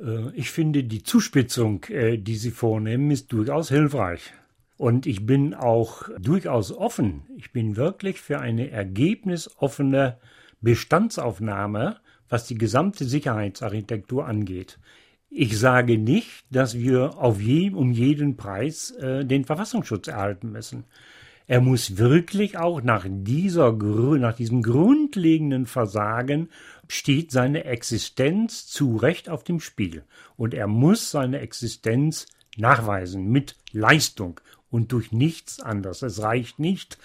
[0.01, 4.33] Äh, ich finde, die Zuspitzung, äh, die Sie vornehmen, ist durchaus hilfreich.
[4.77, 7.23] Und ich bin auch durchaus offen.
[7.35, 10.17] Ich bin wirklich für eine ergebnisoffene
[10.61, 11.97] Bestandsaufnahme,
[12.29, 14.77] was die gesamte Sicherheitsarchitektur angeht.
[15.29, 20.85] Ich sage nicht, dass wir auf je, um jeden Preis äh, den Verfassungsschutz erhalten müssen.
[21.47, 26.49] Er muss wirklich auch nach dieser, nach diesem grundlegenden Versagen
[26.89, 30.03] steht seine Existenz zu Recht auf dem Spiel.
[30.35, 36.01] Und er muss seine Existenz nachweisen mit Leistung und durch nichts anderes.
[36.01, 36.97] Es reicht nicht,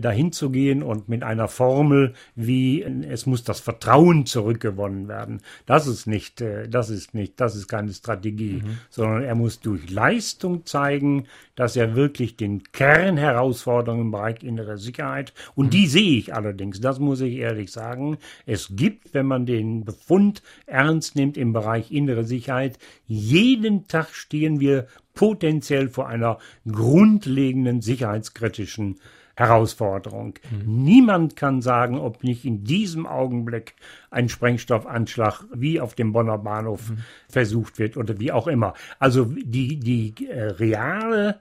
[0.00, 5.40] dahin zu gehen und mit einer Formel wie es muss das Vertrauen zurückgewonnen werden.
[5.66, 8.78] Das ist nicht, äh, das ist nicht, das ist keine Strategie, mhm.
[8.88, 15.32] sondern er muss durch Leistung zeigen, dass er wirklich den Kernherausforderungen im Bereich innere Sicherheit
[15.54, 15.70] und mhm.
[15.70, 18.18] die sehe ich allerdings, das muss ich ehrlich sagen.
[18.46, 24.60] Es gibt, wenn man den Befund ernst nimmt im Bereich innere Sicherheit, jeden Tag stehen
[24.60, 28.98] wir potenziell vor einer grundlegenden sicherheitskritischen
[29.40, 30.34] Herausforderung.
[30.50, 30.84] Mhm.
[30.84, 33.74] Niemand kann sagen, ob nicht in diesem Augenblick
[34.10, 36.98] ein Sprengstoffanschlag wie auf dem Bonner Bahnhof mhm.
[37.26, 38.74] versucht wird oder wie auch immer.
[38.98, 41.40] Also die, die äh, reale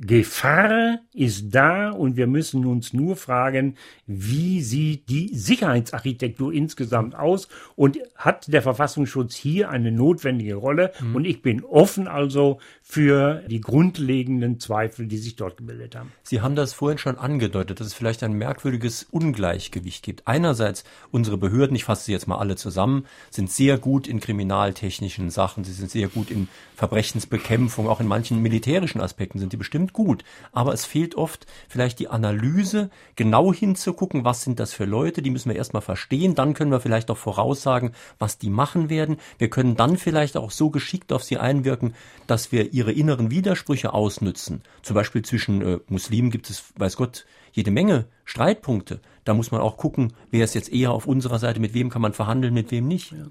[0.00, 3.74] Gefahr ist da und wir müssen uns nur fragen,
[4.06, 10.92] wie sieht die Sicherheitsarchitektur insgesamt aus und hat der Verfassungsschutz hier eine notwendige Rolle?
[11.00, 11.16] Mhm.
[11.16, 16.12] Und ich bin offen also für die grundlegenden Zweifel, die sich dort gebildet haben.
[16.22, 20.28] Sie haben das vorhin schon angedeutet, dass es vielleicht ein merkwürdiges Ungleichgewicht gibt.
[20.28, 25.30] Einerseits unsere Behörden, ich fasse sie jetzt mal alle zusammen, sind sehr gut in kriminaltechnischen
[25.30, 29.87] Sachen, sie sind sehr gut in Verbrechensbekämpfung, auch in manchen militärischen Aspekten sind die bestimmt
[29.92, 30.24] gut.
[30.52, 35.30] Aber es fehlt oft vielleicht die Analyse, genau hinzugucken, was sind das für Leute, die
[35.30, 39.16] müssen wir erstmal verstehen, dann können wir vielleicht auch voraussagen, was die machen werden.
[39.38, 41.94] Wir können dann vielleicht auch so geschickt auf sie einwirken,
[42.26, 44.62] dass wir ihre inneren Widersprüche ausnützen.
[44.82, 49.00] Zum Beispiel zwischen äh, Muslimen gibt es, weiß Gott, jede Menge Streitpunkte.
[49.24, 52.02] Da muss man auch gucken, wer ist jetzt eher auf unserer Seite, mit wem kann
[52.02, 53.12] man verhandeln, mit wem nicht.
[53.12, 53.26] Ja,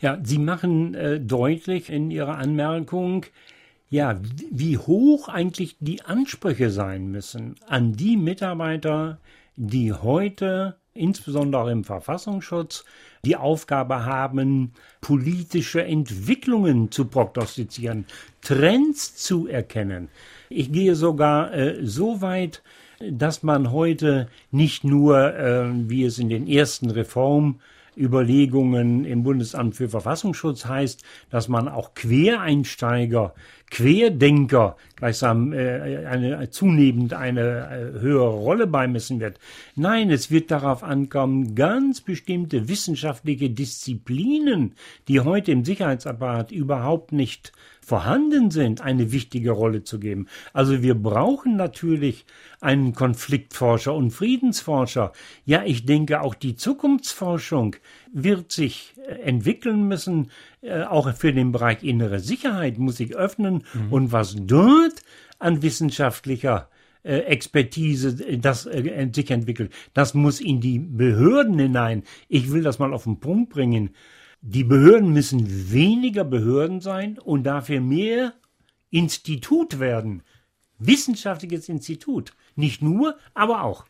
[0.00, 3.26] ja Sie machen äh, deutlich in Ihrer Anmerkung,
[3.90, 4.18] ja,
[4.50, 9.18] wie hoch eigentlich die Ansprüche sein müssen an die Mitarbeiter,
[9.56, 12.84] die heute insbesondere im Verfassungsschutz,
[13.24, 18.06] die Aufgabe haben, politische Entwicklungen zu prognostizieren,
[18.40, 20.08] Trends zu erkennen.
[20.48, 22.62] Ich gehe sogar äh, so weit,
[23.10, 29.88] dass man heute nicht nur, äh, wie es in den ersten Reformüberlegungen im Bundesamt für
[29.88, 33.34] Verfassungsschutz heißt, dass man auch Quereinsteiger
[33.70, 39.38] Querdenker gleichsam äh, eine, zunehmend eine äh, höhere Rolle beimessen wird.
[39.74, 44.74] Nein, es wird darauf ankommen, ganz bestimmte wissenschaftliche Disziplinen,
[45.08, 47.52] die heute im Sicherheitsapparat überhaupt nicht
[47.86, 50.26] vorhanden sind, eine wichtige Rolle zu geben.
[50.52, 52.26] Also wir brauchen natürlich
[52.60, 55.12] einen Konfliktforscher und Friedensforscher.
[55.44, 57.76] Ja, ich denke, auch die Zukunftsforschung
[58.12, 60.32] wird sich äh, entwickeln müssen.
[60.62, 63.62] Äh, auch für den Bereich innere Sicherheit muss sich öffnen.
[63.72, 63.92] Mhm.
[63.92, 65.04] Und was dort
[65.38, 66.68] an wissenschaftlicher
[67.04, 72.02] äh, Expertise das sich entwickelt, das muss in die Behörden hinein.
[72.28, 73.90] Ich will das mal auf den Punkt bringen.
[74.48, 78.32] Die Behörden müssen weniger Behörden sein und dafür mehr
[78.92, 80.22] Institut werden.
[80.78, 82.32] Wissenschaftliches Institut.
[82.54, 83.86] Nicht nur, aber auch.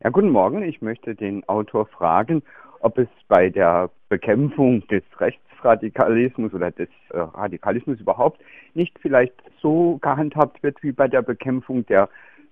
[0.00, 0.62] Ja, guten Morgen.
[0.62, 2.44] Ich möchte den Autor fragen,
[2.78, 8.40] ob es bei der Bekämpfung des Rechtsradikalismus oder des äh, Radikalismus überhaupt
[8.74, 12.08] nicht vielleicht so gehandhabt wird wie bei der Bekämpfung der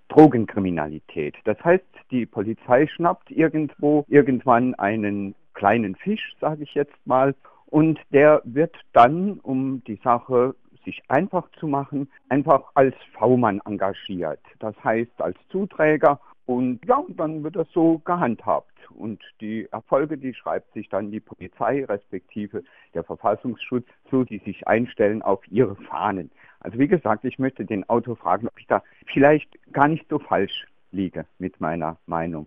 [0.09, 1.37] Drogenkriminalität.
[1.45, 7.35] Das heißt, die Polizei schnappt irgendwo irgendwann einen kleinen Fisch, sage ich jetzt mal,
[7.66, 14.40] und der wird dann, um die Sache sich einfach zu machen, einfach als V-Mann engagiert.
[14.61, 18.71] Das heißt als Zuträger und ja, dann wird das so gehandhabt.
[18.90, 22.62] Und die Erfolge, die schreibt sich dann die Polizei respektive
[22.95, 26.31] der Verfassungsschutz zu, die sich einstellen auf ihre Fahnen.
[26.61, 30.21] Also wie gesagt, ich möchte den Autor fragen, ob ich da vielleicht gar nicht so
[30.21, 32.47] falsch liege mit meiner Meinung.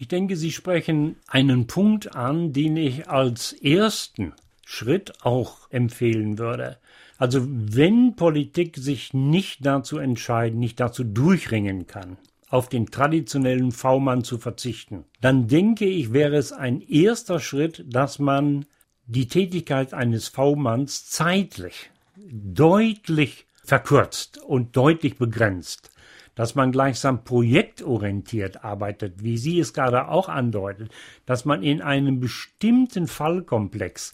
[0.00, 4.32] Ich denke, Sie sprechen einen Punkt an, den ich als ersten
[4.64, 6.78] Schritt auch empfehlen würde.
[7.18, 12.16] Also wenn Politik sich nicht dazu entscheiden, nicht dazu durchringen kann,
[12.48, 18.20] auf den traditionellen V-Mann zu verzichten, dann denke ich, wäre es ein erster Schritt, dass
[18.20, 18.66] man
[19.06, 25.90] die Tätigkeit eines V-Manns zeitlich deutlich verkürzt und deutlich begrenzt,
[26.38, 30.92] dass man gleichsam projektorientiert arbeitet, wie Sie es gerade auch andeutet,
[31.26, 34.12] dass man in einem bestimmten Fallkomplex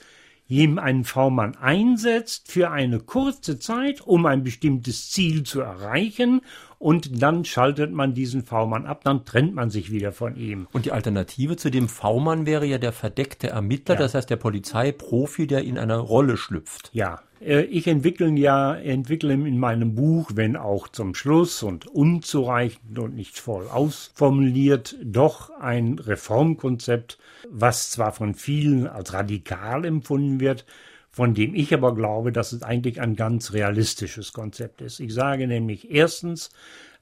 [0.49, 6.41] ihm einen V-Mann einsetzt für eine kurze Zeit, um ein bestimmtes Ziel zu erreichen
[6.85, 10.69] und dann schaltet man diesen V-Mann ab, dann trennt man sich wieder von ihm.
[10.71, 14.01] Und die Alternative zu dem V-Mann wäre ja der verdeckte Ermittler, ja.
[14.03, 16.91] das heißt der Polizeiprofi, der in einer Rolle schlüpft.
[16.93, 22.99] Ja, äh, ich entwickle ja, entwickle in meinem Buch, wenn auch zum Schluss und unzureichend
[22.99, 27.19] und nicht voll ausformuliert, doch ein Reformkonzept,
[27.49, 30.67] was zwar von vielen als radikal empfunden wird,
[31.15, 34.99] von dem ich aber glaube, dass es eigentlich ein ganz realistisches Konzept ist.
[34.99, 36.51] Ich sage nämlich erstens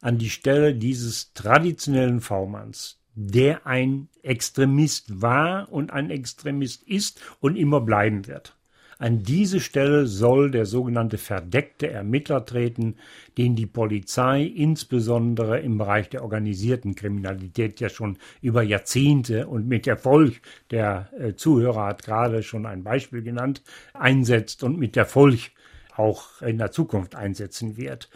[0.03, 7.57] an die Stelle dieses traditionellen V-Manns, der ein Extremist war und ein Extremist ist und
[7.57, 8.55] immer bleiben wird.
[9.03, 12.95] An diese Stelle soll der sogenannte verdeckte Ermittler treten,
[13.37, 19.89] den die Polizei insbesondere im Bereich der organisierten Kriminalität ja schon über Jahrzehnte und mit
[19.89, 25.51] Erfolg, der äh, Zuhörer hat gerade schon ein Beispiel genannt, einsetzt und mit Erfolg
[25.97, 28.09] auch in der Zukunft einsetzen wird.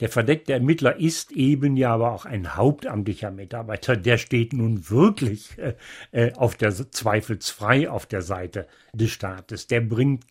[0.00, 3.96] Der verdeckte Ermittler ist eben ja aber auch ein hauptamtlicher Mitarbeiter.
[3.96, 5.74] Der steht nun wirklich äh,
[6.12, 9.66] äh, auf der zweifelsfrei auf der Seite des Staates.
[9.66, 10.24] Der bringt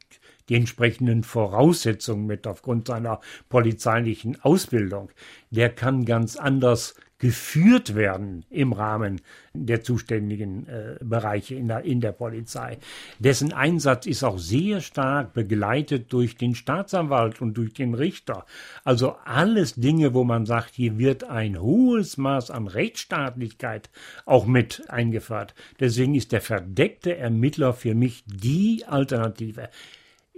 [0.50, 5.10] die entsprechenden Voraussetzungen mit aufgrund seiner polizeilichen Ausbildung.
[5.52, 9.22] Der kann ganz anders geführt werden im Rahmen
[9.54, 12.78] der zuständigen äh, Bereiche in der, in der Polizei.
[13.18, 18.46] Dessen Einsatz ist auch sehr stark begleitet durch den Staatsanwalt und durch den Richter.
[18.84, 23.90] Also alles Dinge, wo man sagt, hier wird ein hohes Maß an Rechtsstaatlichkeit
[24.26, 25.56] auch mit eingeführt.
[25.80, 29.70] Deswegen ist der verdeckte Ermittler für mich die Alternative.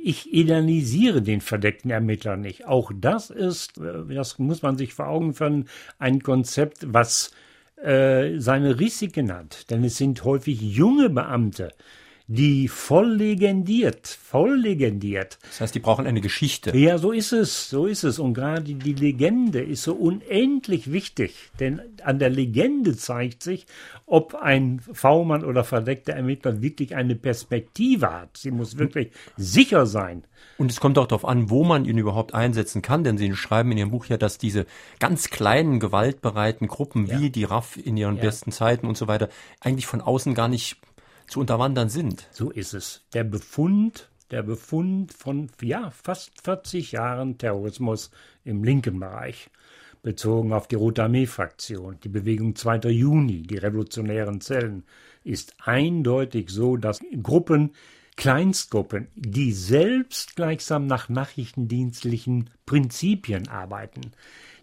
[0.02, 2.66] Ich idealisiere den verdeckten Ermittler nicht.
[2.66, 5.66] Auch das ist, äh, das muss man sich vor Augen führen,
[5.98, 7.32] ein Konzept, was
[7.82, 9.70] äh, seine Risiken hat.
[9.70, 11.70] Denn es sind häufig junge Beamte,
[12.32, 15.40] die voll legendiert, voll legendiert.
[15.42, 16.78] Das heißt, die brauchen eine Geschichte.
[16.78, 18.20] Ja, so ist es, so ist es.
[18.20, 23.66] Und gerade die Legende ist so unendlich wichtig, denn an der Legende zeigt sich,
[24.06, 28.38] ob ein V-Mann oder verdeckter Ermittler wirklich eine Perspektive hat.
[28.38, 30.24] Sie muss wirklich sicher sein.
[30.60, 33.72] Und es kommt auch darauf an, wo man ihn überhaupt einsetzen kann, denn Sie schreiben
[33.72, 34.66] in Ihrem Buch ja, dass diese
[35.00, 37.20] ganz kleinen, gewaltbereiten Gruppen ja.
[37.20, 38.24] wie die RAF in ihren ja.
[38.24, 39.30] besten Zeiten und so weiter
[39.62, 40.78] eigentlich von außen gar nicht
[41.30, 42.28] zu unterwandern sind.
[42.32, 43.06] So ist es.
[43.14, 48.12] Der Befund, der Befund von ja, fast 40 Jahren Terrorismus
[48.44, 49.50] im linken Bereich,
[50.02, 52.90] bezogen auf die Rote Armee-Fraktion, die Bewegung 2.
[52.90, 54.84] Juni, die revolutionären Zellen,
[55.24, 57.72] ist eindeutig so, dass Gruppen,
[58.16, 64.12] Kleinstgruppen, die selbst gleichsam nach nachrichtendienstlichen Prinzipien arbeiten,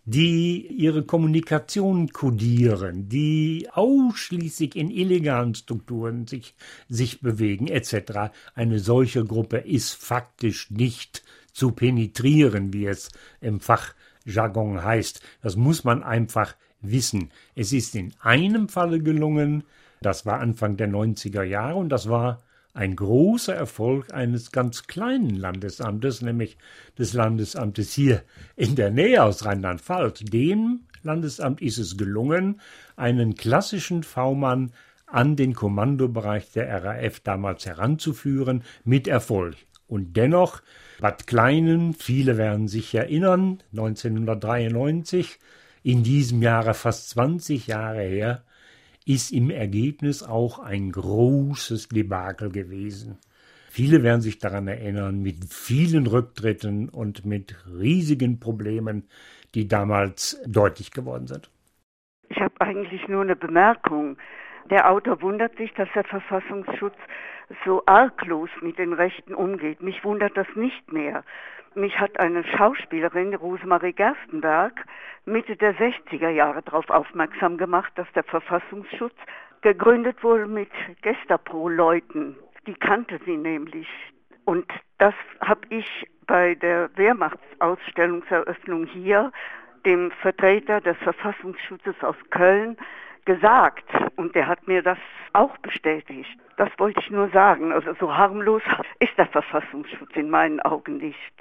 [0.06, 6.54] die ihre Kommunikation kodieren, die ausschließlich in illegalen Strukturen sich,
[6.88, 8.30] sich bewegen, etc.
[8.54, 15.20] Eine solche Gruppe ist faktisch nicht zu penetrieren, wie es im Fachjargon heißt.
[15.42, 17.32] Das muss man einfach wissen.
[17.56, 19.64] Es ist in einem Falle gelungen,
[20.00, 22.42] das war Anfang der 90er Jahre und das war
[22.76, 26.58] ein großer Erfolg eines ganz kleinen Landesamtes, nämlich
[26.98, 28.22] des Landesamtes hier
[28.54, 30.20] in der Nähe aus Rheinland-Pfalz.
[30.20, 32.60] Dem Landesamt ist es gelungen,
[32.94, 34.72] einen klassischen V-Mann
[35.06, 39.56] an den Kommandobereich der RAF damals heranzuführen, mit Erfolg.
[39.88, 40.60] Und dennoch,
[41.00, 45.38] Bad Kleinen, viele werden sich erinnern, 1993,
[45.82, 48.42] in diesem Jahre fast 20 Jahre her,
[49.06, 53.18] ist im Ergebnis auch ein großes Debakel gewesen.
[53.70, 59.08] Viele werden sich daran erinnern, mit vielen Rücktritten und mit riesigen Problemen,
[59.54, 61.50] die damals deutlich geworden sind.
[62.28, 64.16] Ich habe eigentlich nur eine Bemerkung.
[64.70, 66.96] Der Autor wundert sich, dass der Verfassungsschutz
[67.64, 69.80] so arglos mit den Rechten umgeht.
[69.80, 71.22] Mich wundert das nicht mehr.
[71.76, 74.84] Mich hat eine Schauspielerin, Rosemarie Gerstenberg,
[75.24, 79.14] Mitte der 60er Jahre darauf aufmerksam gemacht, dass der Verfassungsschutz
[79.62, 80.70] gegründet wurde mit
[81.02, 82.36] Gestapo-Leuten.
[82.66, 83.88] Die kannte sie nämlich.
[84.44, 84.66] Und
[84.98, 89.32] das habe ich bei der Wehrmachtsausstellungseröffnung hier
[89.84, 92.76] dem Vertreter des Verfassungsschutzes aus Köln
[93.24, 93.84] gesagt
[94.16, 94.98] und der hat mir das
[95.32, 96.38] auch bestätigt.
[96.56, 97.72] Das wollte ich nur sagen.
[97.72, 98.62] Also so harmlos
[99.00, 101.34] ist der Verfassungsschutz in meinen Augen nicht.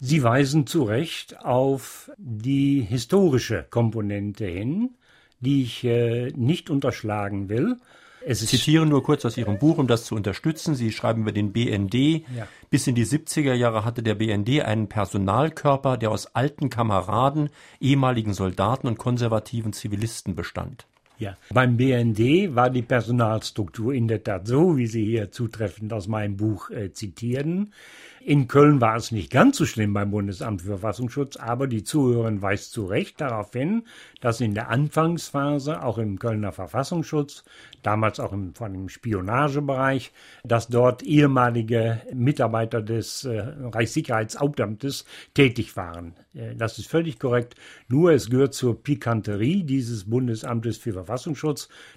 [0.00, 4.94] Sie weisen zu Recht auf die historische Komponente hin,
[5.40, 7.76] die ich äh, nicht unterschlagen will.
[8.24, 10.74] Es ich zitiere nur kurz aus Ihrem Buch, um das zu unterstützen.
[10.74, 11.94] Sie schreiben über den BND.
[11.94, 12.48] Ja.
[12.70, 18.32] Bis in die 70er Jahre hatte der BND einen Personalkörper, der aus alten Kameraden, ehemaligen
[18.32, 20.86] Soldaten und konservativen Zivilisten bestand.
[21.20, 26.08] Ja, beim BND war die Personalstruktur in der Tat so, wie Sie hier zutreffend aus
[26.08, 27.74] meinem Buch äh, zitieren.
[28.22, 32.42] In Köln war es nicht ganz so schlimm beim Bundesamt für Verfassungsschutz, aber die Zuhörerin
[32.42, 33.84] weist zu Recht darauf hin,
[34.20, 37.44] dass in der Anfangsphase auch im Kölner Verfassungsschutz,
[37.82, 40.12] damals auch im, von dem Spionagebereich,
[40.44, 46.14] dass dort ehemalige Mitarbeiter des äh, Reichssicherheitshauptamtes tätig waren.
[46.34, 47.54] Äh, das ist völlig korrekt.
[47.88, 51.09] Nur es gehört zur Pikanterie dieses Bundesamtes für Verfassungsschutz,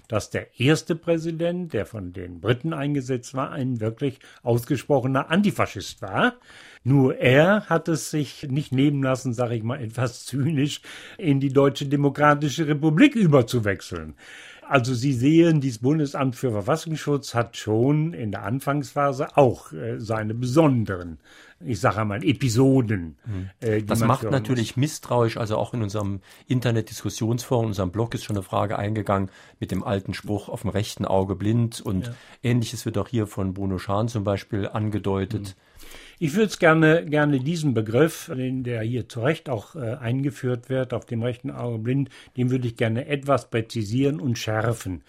[0.08, 6.14] dass der erste Präsident, der von den Briten eingesetzt war, ein wirklich ausgesprochener Antifaschist war
[6.14, 6.34] war.
[6.84, 10.80] Nur er hat es sich nicht nehmen lassen, sage ich mal etwas zynisch,
[11.16, 14.14] in die Deutsche Demokratische Republik überzuwechseln.
[14.66, 20.34] Also Sie sehen, dieses Bundesamt für Verfassungsschutz hat schon in der Anfangsphase auch äh, seine
[20.34, 21.18] besonderen,
[21.66, 23.16] ich sage einmal, Episoden.
[23.24, 23.50] Mhm.
[23.60, 24.82] Äh, das macht natürlich muss.
[24.82, 29.82] misstrauisch, also auch in unserem Internetdiskussionsforum, unserem Blog ist schon eine Frage eingegangen mit dem
[29.82, 32.14] alten Spruch auf dem rechten Auge blind und ja.
[32.42, 35.42] ähnliches wird auch hier von Bruno Schahn zum Beispiel angedeutet.
[35.42, 35.88] Mhm.
[36.18, 40.68] Ich würde es gerne, gerne diesen Begriff, den der hier zu Recht auch äh, eingeführt
[40.68, 45.02] wird, auf dem rechten Auge blind, den würde ich gerne etwas präzisieren und schärfen.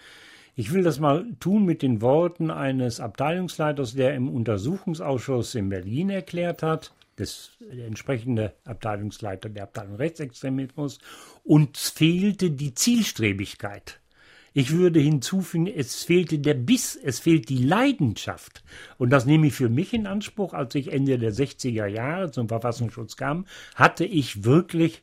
[0.58, 6.08] Ich will das mal tun mit den Worten eines Abteilungsleiters, der im Untersuchungsausschuss in Berlin
[6.08, 10.98] erklärt hat, das, entsprechende Abteilungsleiter der Abteilung Rechtsextremismus,
[11.44, 14.00] uns fehlte die Zielstrebigkeit.
[14.54, 18.64] Ich würde hinzufügen, es fehlte der Biss, es fehlt die Leidenschaft.
[18.96, 20.54] Und das nehme ich für mich in Anspruch.
[20.54, 23.44] Als ich Ende der 60er Jahre zum Verfassungsschutz kam,
[23.74, 25.02] hatte ich wirklich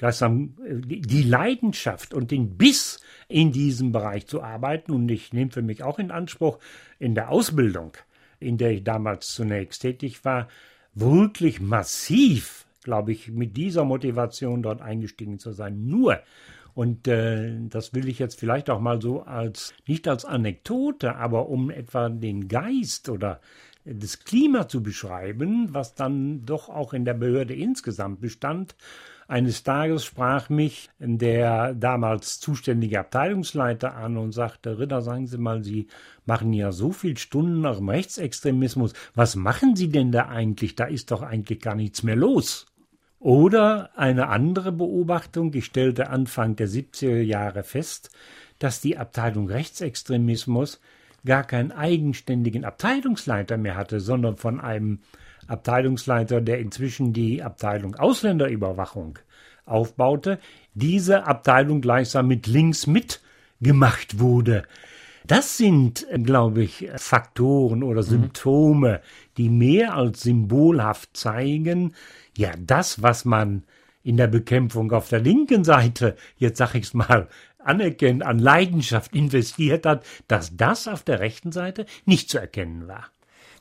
[0.00, 4.92] die Leidenschaft und den Biss in diesem Bereich zu arbeiten.
[4.92, 6.58] Und ich nehme für mich auch in Anspruch,
[6.98, 7.92] in der Ausbildung,
[8.40, 10.48] in der ich damals zunächst tätig war,
[10.94, 15.86] wirklich massiv, glaube ich, mit dieser Motivation dort eingestiegen zu sein.
[15.86, 16.20] Nur
[16.74, 21.48] und äh, das will ich jetzt vielleicht auch mal so als, nicht als Anekdote, aber
[21.48, 23.40] um etwa den Geist oder
[23.84, 28.74] das Klima zu beschreiben, was dann doch auch in der Behörde insgesamt bestand.
[29.26, 35.64] Eines Tages sprach mich der damals zuständige Abteilungsleiter an und sagte, Ritter, sagen Sie mal,
[35.64, 35.88] Sie
[36.26, 38.92] machen ja so viel Stunden nach dem Rechtsextremismus.
[39.14, 40.74] Was machen Sie denn da eigentlich?
[40.74, 42.66] Da ist doch eigentlich gar nichts mehr los.
[43.18, 48.10] Oder eine andere Beobachtung, ich stellte Anfang der 70er Jahre fest,
[48.58, 50.80] dass die Abteilung Rechtsextremismus
[51.24, 55.00] gar keinen eigenständigen Abteilungsleiter mehr hatte, sondern von einem
[55.48, 59.18] Abteilungsleiter, der inzwischen die Abteilung Ausländerüberwachung
[59.66, 60.38] aufbaute,
[60.74, 64.64] diese Abteilung gleichsam mit links mitgemacht wurde.
[65.26, 68.06] Das sind, glaube ich, Faktoren oder mhm.
[68.06, 69.00] Symptome,
[69.38, 71.94] die mehr als symbolhaft zeigen,
[72.36, 73.64] ja, das, was man
[74.02, 77.28] in der Bekämpfung auf der linken Seite, jetzt sag ich's mal,
[77.58, 83.06] anerkennt, an Leidenschaft investiert hat, dass das auf der rechten Seite nicht zu erkennen war.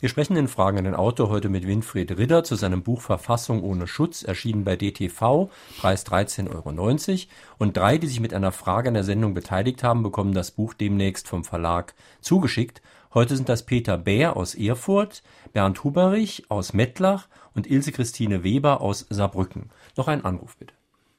[0.03, 3.63] Wir sprechen in Fragen an den Autor heute mit Winfried Ridder zu seinem Buch Verfassung
[3.63, 5.49] ohne Schutz, erschienen bei DTV,
[5.79, 7.31] Preis 13,90 Euro.
[7.57, 10.73] Und drei, die sich mit einer Frage an der Sendung beteiligt haben, bekommen das Buch
[10.73, 12.81] demnächst vom Verlag zugeschickt.
[13.13, 15.23] Heute sind das Peter Bär aus Erfurt,
[15.53, 19.69] Bernd Huberich aus Mettlach und Ilse Christine Weber aus Saarbrücken.
[19.95, 20.73] Noch ein Anruf bitte.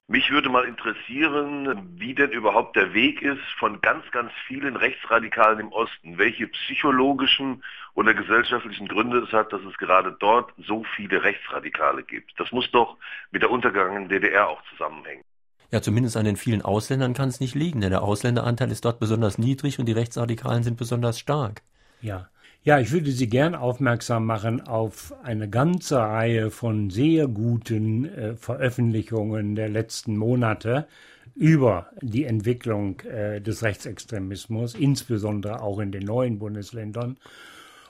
[0.06, 5.60] Mich würde mal interessieren, wie denn überhaupt der Weg ist von ganz, ganz vielen Rechtsradikalen
[5.60, 6.18] im Osten.
[6.18, 12.38] Welche psychologischen oder gesellschaftlichen Gründe es hat, dass es gerade dort so viele Rechtsradikale gibt.
[12.38, 12.98] Das muss doch
[13.30, 15.24] mit der untergegangenen DDR auch zusammenhängen.
[15.70, 19.00] Ja, zumindest an den vielen Ausländern kann es nicht liegen, denn der Ausländeranteil ist dort
[19.00, 21.62] besonders niedrig und die Rechtsradikalen sind besonders stark.
[22.02, 22.28] Ja,
[22.64, 28.36] ja, ich würde Sie gern aufmerksam machen auf eine ganze Reihe von sehr guten äh,
[28.36, 30.86] Veröffentlichungen der letzten Monate
[31.34, 37.18] über die Entwicklung äh, des Rechtsextremismus, insbesondere auch in den neuen Bundesländern.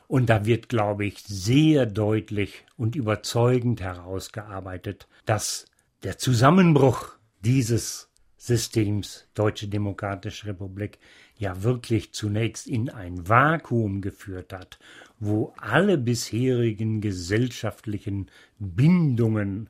[0.09, 5.67] Und da wird, glaube ich, sehr deutlich und überzeugend herausgearbeitet, dass
[6.03, 7.11] der Zusammenbruch
[7.45, 10.99] dieses Systems Deutsche Demokratische Republik
[11.37, 14.79] ja wirklich zunächst in ein Vakuum geführt hat,
[15.19, 19.69] wo alle bisherigen gesellschaftlichen Bindungen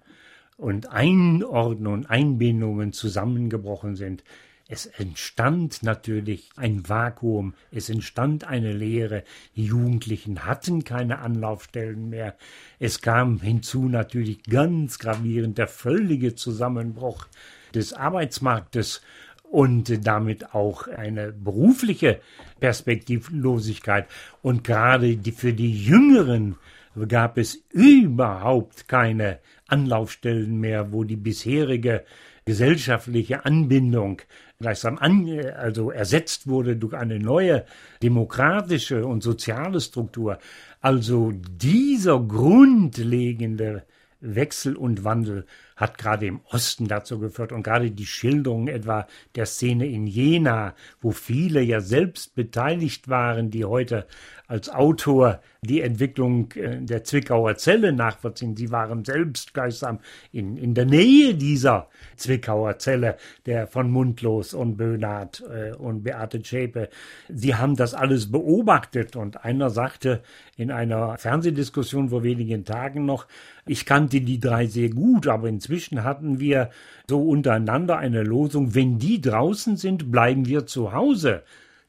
[0.56, 4.24] und Einordnungen, Einbindungen zusammengebrochen sind.
[4.66, 9.24] Es entstand natürlich ein Vakuum, es entstand eine Leere,
[9.56, 12.34] die Jugendlichen hatten keine Anlaufstellen mehr,
[12.78, 17.26] es kam hinzu natürlich ganz gravierend der völlige Zusammenbruch
[17.74, 19.02] des Arbeitsmarktes
[19.54, 22.18] und damit auch eine berufliche
[22.58, 24.08] Perspektivlosigkeit.
[24.42, 26.56] Und gerade die, für die Jüngeren
[27.06, 29.38] gab es überhaupt keine
[29.68, 32.04] Anlaufstellen mehr, wo die bisherige
[32.44, 34.22] gesellschaftliche Anbindung
[34.58, 37.64] gleichsam an, also ersetzt wurde durch eine neue
[38.02, 40.38] demokratische und soziale Struktur.
[40.80, 43.84] Also dieser grundlegende
[44.20, 45.46] Wechsel und Wandel
[45.76, 50.74] hat gerade im Osten dazu geführt und gerade die Schilderung etwa der Szene in Jena,
[51.00, 54.06] wo viele ja selbst beteiligt waren, die heute
[54.46, 58.56] als Autor die Entwicklung äh, der Zwickauer Zelle nachvollziehen.
[58.56, 60.00] Sie waren selbst gleichsam
[60.32, 63.16] in, in der Nähe dieser Zwickauer Zelle,
[63.46, 66.90] der von Mundlos und Böhnhardt äh, und Beate Zschäpe.
[67.28, 70.22] Sie haben das alles beobachtet und einer sagte
[70.56, 73.26] in einer Fernsehdiskussion vor wenigen Tagen noch,
[73.66, 76.70] ich kannte die drei sehr gut, aber inzwischen hatten wir
[77.08, 81.42] so untereinander eine Losung, wenn die draußen sind, bleiben wir zu Hause.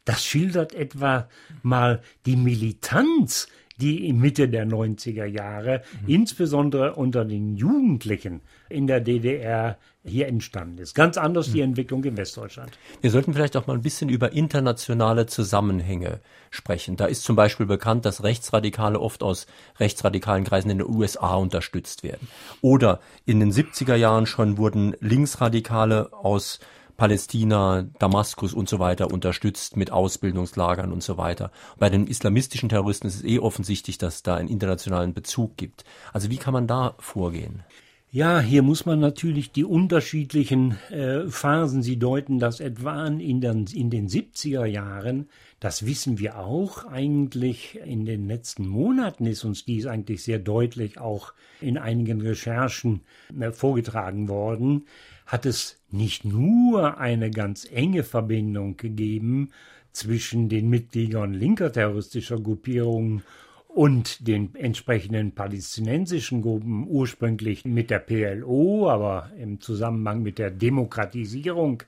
[0.05, 1.27] Das schildert etwa
[1.63, 3.47] mal die Militanz,
[3.77, 6.09] die in Mitte der 90er Jahre, mhm.
[6.09, 10.93] insbesondere unter den Jugendlichen in der DDR hier entstanden ist.
[10.93, 11.69] Ganz anders die mhm.
[11.69, 12.77] Entwicklung in Westdeutschland.
[13.01, 16.95] Wir sollten vielleicht auch mal ein bisschen über internationale Zusammenhänge sprechen.
[16.95, 19.47] Da ist zum Beispiel bekannt, dass Rechtsradikale oft aus
[19.79, 22.27] rechtsradikalen Kreisen in den USA unterstützt werden.
[22.61, 26.59] Oder in den 70er Jahren schon wurden Linksradikale aus
[26.97, 31.51] Palästina, Damaskus und so weiter unterstützt mit Ausbildungslagern und so weiter.
[31.77, 35.83] Bei den islamistischen Terroristen ist es eh offensichtlich, dass es da einen internationalen Bezug gibt.
[36.13, 37.63] Also wie kann man da vorgehen?
[38.11, 43.41] Ja, hier muss man natürlich die unterschiedlichen äh, Phasen, Sie deuten das etwa an, in
[43.41, 45.27] den, in den 70er Jahren,
[45.59, 47.79] das wissen wir auch eigentlich.
[47.83, 53.01] In den letzten Monaten ist uns dies eigentlich sehr deutlich auch in einigen Recherchen
[53.39, 54.85] äh, vorgetragen worden.
[55.25, 59.51] Hat es nicht nur eine ganz enge Verbindung gegeben
[59.91, 63.23] zwischen den Mitgliedern linker terroristischer Gruppierungen
[63.67, 71.83] und den entsprechenden palästinensischen Gruppen ursprünglich mit der PLO, aber im Zusammenhang mit der Demokratisierung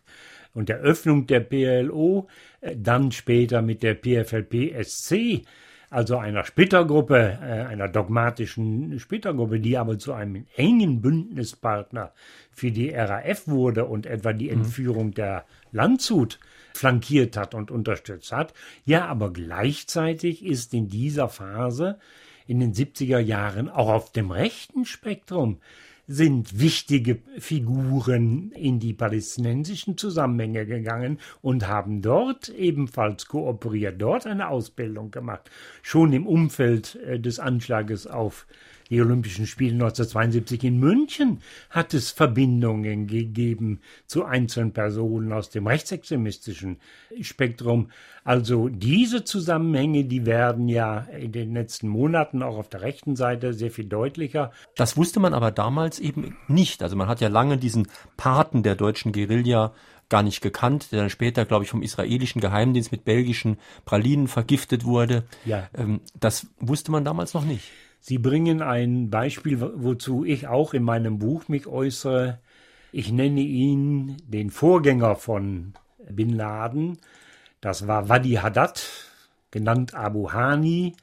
[0.54, 2.28] und der Öffnung der PLO,
[2.62, 5.46] äh, dann später mit der PFLP-SC,
[5.90, 12.12] also einer Splittergruppe, äh, einer dogmatischen Splittergruppe, die aber zu einem engen Bündnispartner
[12.52, 14.64] für die RAF wurde und etwa die mhm.
[14.64, 16.40] Entführung der Landshut
[16.74, 18.54] flankiert hat und unterstützt hat.
[18.86, 21.98] Ja, aber gleichzeitig ist in dieser Phase
[22.48, 25.60] in den 70er Jahren auch auf dem rechten Spektrum
[26.08, 34.48] sind wichtige Figuren in die palästinensischen Zusammenhänge gegangen und haben dort ebenfalls kooperiert, dort eine
[34.48, 35.52] Ausbildung gemacht.
[35.82, 38.48] Schon im Umfeld äh, des Anschlages auf
[38.90, 45.68] die Olympischen Spiele 1972 in München hat es Verbindungen gegeben zu einzelnen Personen aus dem
[45.68, 46.80] rechtsextremistischen
[47.22, 47.90] Spektrum.
[48.24, 53.54] Also diese Zusammenhänge, die werden ja in den letzten Monaten auch auf der rechten Seite
[53.54, 54.52] sehr viel deutlicher.
[54.76, 56.84] Das wusste man aber damals eben nicht.
[56.84, 59.74] Also man hat ja lange diesen Paten der deutschen Guerilla
[60.10, 64.86] gar nicht gekannt, der dann später, glaube ich, vom israelischen Geheimdienst mit belgischen Pralinen vergiftet
[64.86, 65.24] wurde.
[65.46, 65.68] Ja.
[65.74, 67.70] Ähm, das wusste man damals noch nicht.
[68.00, 72.40] Sie bringen ein Beispiel, wozu ich auch in meinem Buch mich äußere.
[72.92, 75.74] Ich nenne ihn den Vorgänger von
[76.10, 77.00] Bin Laden.
[77.60, 78.86] Das war Wadi Haddad,
[79.52, 80.96] genannt Abu Hani,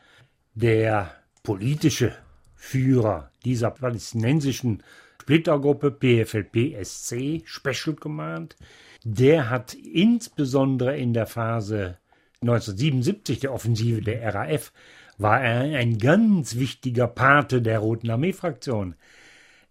[0.55, 1.11] der
[1.43, 2.17] politische
[2.55, 4.83] Führer dieser palästinensischen
[5.21, 8.57] Splittergruppe PFLP-SC, Special Command.
[9.05, 11.99] Der hat insbesondere in der Phase
[12.43, 14.73] 1977 der Offensive der RAF
[15.19, 18.95] war er ein ganz wichtiger Pate der Roten Armee-Fraktion.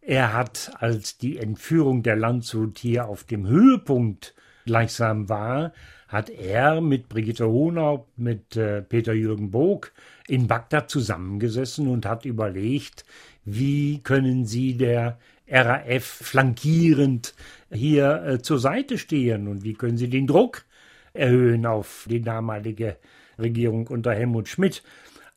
[0.01, 4.33] Er hat, als die Entführung der Landshut hier auf dem Höhepunkt
[4.65, 5.73] gleichsam war,
[6.07, 9.91] hat er mit Brigitte Hohnhaupt, mit äh, Peter Jürgen Bog
[10.27, 13.05] in Bagdad zusammengesessen und hat überlegt,
[13.45, 15.17] wie können sie der
[15.47, 17.33] RAF flankierend
[17.71, 20.65] hier äh, zur Seite stehen und wie können sie den Druck
[21.13, 22.97] erhöhen auf die damalige
[23.39, 24.83] Regierung unter Helmut Schmidt.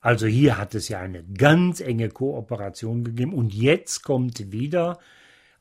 [0.07, 5.01] Also hier hat es ja eine ganz enge Kooperation gegeben und jetzt kommt wieder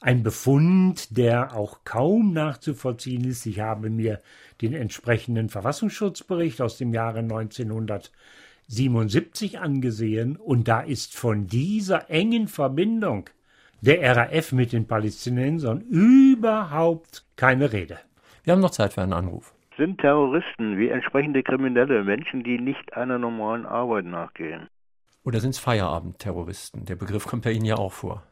[0.02, 3.48] ein Befund, der auch kaum nachzuvollziehen ist.
[3.48, 4.22] Ich habe mir
[4.62, 13.32] den entsprechenden Verfassungsschutzbericht aus dem Jahre 1977 angesehen und da ist von dieser engen Verbindung
[13.82, 17.98] der RAF mit den Palästinensern überhaupt keine Rede.
[18.44, 19.55] Wir haben noch Zeit für einen Anruf.
[19.78, 24.70] Sind Terroristen wie entsprechende Kriminelle Menschen, die nicht einer normalen Arbeit nachgehen?
[25.24, 26.86] Oder sind es Feierabendterroristen?
[26.86, 28.24] Der Begriff kommt bei Ihnen ja auch vor.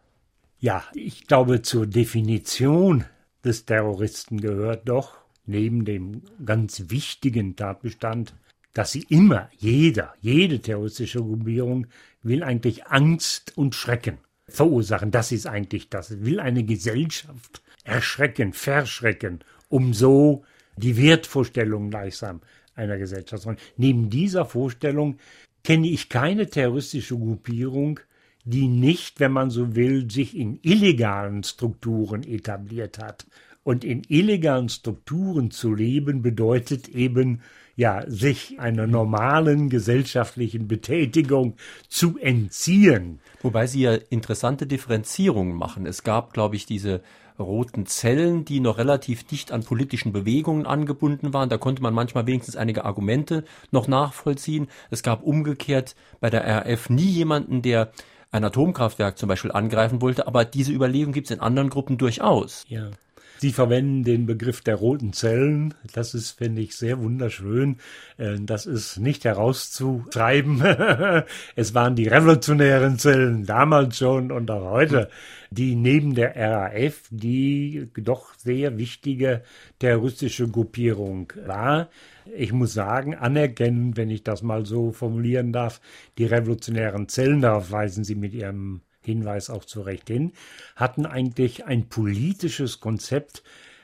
[0.60, 3.04] Ja, ich glaube, zur Definition
[3.44, 8.34] des Terroristen gehört doch, neben dem ganz wichtigen Tatbestand,
[8.74, 11.88] dass sie immer, jeder, jede terroristische Gruppierung
[12.22, 15.12] will eigentlich Angst und Schrecken verursachen.
[15.12, 16.24] Das ist eigentlich das.
[16.24, 20.46] Will eine Gesellschaft erschrecken, verschrecken, um so
[20.78, 22.41] die Wertvorstellung gleichsam
[22.76, 23.47] einer Gesellschaft.
[23.78, 25.17] Neben dieser Vorstellung
[25.63, 27.99] kenne ich keine terroristische Gruppierung,
[28.45, 33.26] die nicht, wenn man so will, sich in illegalen Strukturen etabliert hat.
[33.63, 37.41] Und in illegalen Strukturen zu leben bedeutet eben,
[37.76, 41.55] ja, sich einer normalen gesellschaftlichen Betätigung
[41.88, 43.19] zu entziehen.
[43.41, 45.86] Wobei Sie ja interessante Differenzierungen machen.
[45.86, 47.01] Es gab, glaube ich, diese
[47.40, 51.50] roten Zellen, die noch relativ dicht an politischen Bewegungen angebunden waren.
[51.50, 54.68] Da konnte man manchmal wenigstens einige Argumente noch nachvollziehen.
[54.90, 57.92] Es gab umgekehrt bei der RF nie jemanden, der
[58.32, 62.66] ein Atomkraftwerk zum Beispiel angreifen wollte, aber diese Überlegung gibt es in anderen Gruppen durchaus.
[62.68, 62.90] Ja.
[63.44, 65.74] Sie verwenden den Begriff der roten Zellen.
[65.94, 67.76] Das ist, finde ich, sehr wunderschön.
[68.18, 70.62] Äh, das ist nicht herauszutreiben.
[71.58, 75.10] es waren die revolutionären Zellen damals schon und auch heute,
[75.52, 79.44] die neben der RAF die doch sehr wichtige
[79.78, 81.89] terroristische Gruppierung war.
[82.38, 85.82] Ich muss sagen, anerkennen, wenn ich das mal so formulieren darf,
[86.18, 90.34] die revolutionären Zellen, darauf weisen Sie mit Ihrem Hinweis auch zu Recht hin,
[90.76, 93.43] hatten eigentlich ein politisches Konzept,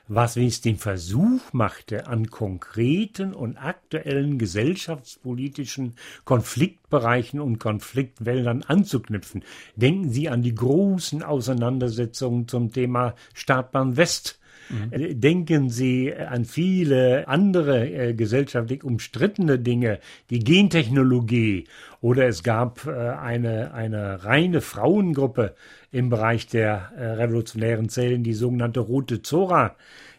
[0.10, 5.96] was wenigstens den Versuch machte, an konkreten und aktuellen gesellschaftspolitischen
[6.26, 9.44] Konfliktbereichen und Konfliktwäldern anzuknüpfen.
[9.76, 14.40] Denken Sie an die großen Auseinandersetzungen zum Thema Startbahn West
[14.70, 14.94] Mhm.
[14.94, 20.00] Äh, denken Sie an viele andere äh, gesellschaftlich umstrittene Dinge,
[20.30, 21.66] die Gentechnologie
[22.02, 25.56] oder es gab äh, eine, eine reine Frauengruppe
[25.92, 29.76] im Bereich der äh, revolutionären Zellen, die sogenannte Rote Zora,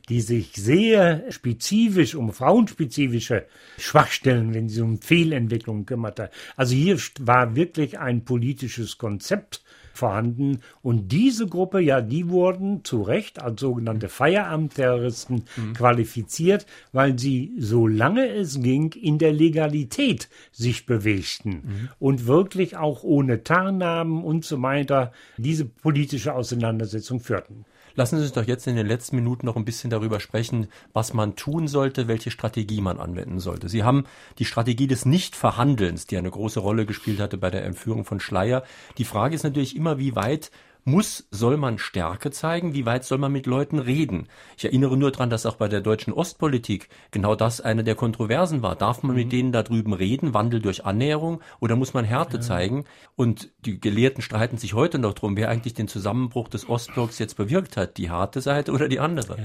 [0.09, 3.47] die sich sehr spezifisch um frauenspezifische
[3.79, 6.31] Schwachstellen, wenn sie um Fehlentwicklungen kümmerte.
[6.57, 9.63] Also hier war wirklich ein politisches Konzept
[10.01, 10.61] vorhanden.
[10.83, 15.73] Und diese Gruppe, ja, die wurden zu Recht als sogenannte Feierabendterroristen mhm.
[15.75, 21.89] qualifiziert, weil sie, solange es ging, in der Legalität sich bewegten mhm.
[21.99, 27.65] und wirklich auch ohne Tarnnamen und so weiter diese politische Auseinandersetzung führten.
[27.95, 31.15] Lassen Sie uns doch jetzt in den letzten Minuten noch ein bisschen darüber sprechen, was
[31.15, 33.69] man tun sollte, welche Strategie man anwenden sollte.
[33.69, 34.05] Sie haben
[34.39, 38.63] die Strategie des Nichtverhandelns, die eine große Rolle gespielt hatte bei der Entführung von Schleier.
[38.99, 40.51] Die Frage ist natürlich immer, wie weit
[40.85, 42.75] muss, soll man Stärke zeigen?
[42.75, 44.29] Wie weit soll man mit Leuten reden?
[44.57, 48.63] Ich erinnere nur daran, dass auch bei der deutschen Ostpolitik genau das eine der Kontroversen
[48.63, 48.77] war.
[48.77, 49.23] Darf man mhm.
[49.23, 52.43] mit denen da drüben reden, Wandel durch Annäherung, oder muss man Härte ja.
[52.43, 52.85] zeigen?
[53.17, 57.37] Und die Gelehrten streiten sich heute noch drum, wer eigentlich den Zusammenbruch des Ostblocks jetzt
[57.37, 59.37] bewirkt hat, die harte Seite oder die andere.
[59.39, 59.45] Ja.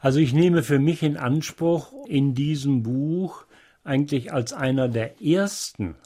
[0.00, 3.44] Also ich nehme für mich in Anspruch, in diesem Buch
[3.84, 5.96] eigentlich als einer der ersten,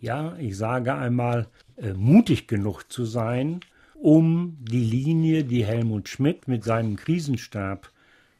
[0.00, 3.60] ja, ich sage einmal, äh, mutig genug zu sein,
[4.02, 7.90] um die Linie, die Helmut Schmidt mit seinem Krisenstab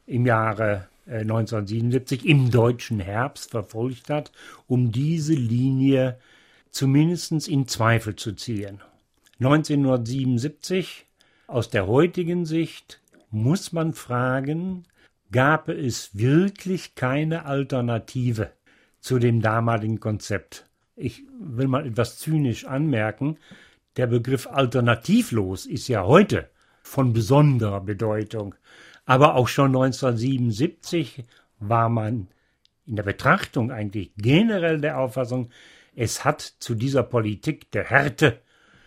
[0.05, 4.31] im Jahre 1977 äh, im deutschen Herbst verfolgt hat,
[4.67, 6.17] um diese Linie
[6.71, 8.81] zumindest in Zweifel zu ziehen.
[9.39, 11.05] 1977,
[11.47, 12.99] aus der heutigen Sicht,
[13.31, 14.83] muss man fragen,
[15.31, 18.51] gab es wirklich keine Alternative
[18.99, 20.65] zu dem damaligen Konzept?
[20.97, 23.37] Ich will mal etwas zynisch anmerken,
[23.97, 26.49] der Begriff alternativlos ist ja heute
[26.81, 28.55] von besonderer Bedeutung.
[29.05, 31.23] Aber auch schon 1977
[31.59, 32.27] war man
[32.85, 35.49] in der Betrachtung eigentlich generell der Auffassung,
[35.95, 38.41] es hat zu dieser Politik der Härte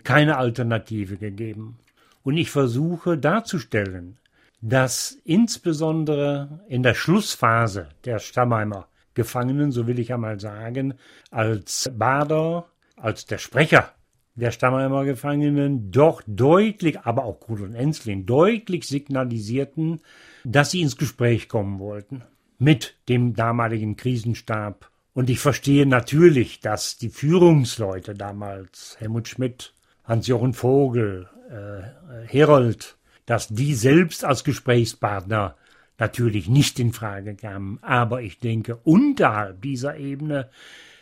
[0.04, 1.78] keine Alternative gegeben.
[2.22, 4.18] Und ich versuche darzustellen,
[4.60, 10.94] dass insbesondere in der Schlussphase der Stammheimer Gefangenen, so will ich einmal sagen,
[11.30, 13.95] als Bader, als der Sprecher
[14.36, 20.00] der Stammheimer Gefangenen doch deutlich, aber auch Krut und Enzlin, deutlich signalisierten,
[20.44, 22.22] dass sie ins Gespräch kommen wollten
[22.58, 29.72] mit dem damaligen Krisenstab Und ich verstehe natürlich, dass die Führungsleute damals, Helmut Schmidt,
[30.04, 35.56] Hans-Jochen Vogel, äh, Herold, dass die selbst als Gesprächspartner
[35.98, 37.78] natürlich nicht in Frage kamen.
[37.82, 40.50] Aber ich denke, unterhalb dieser Ebene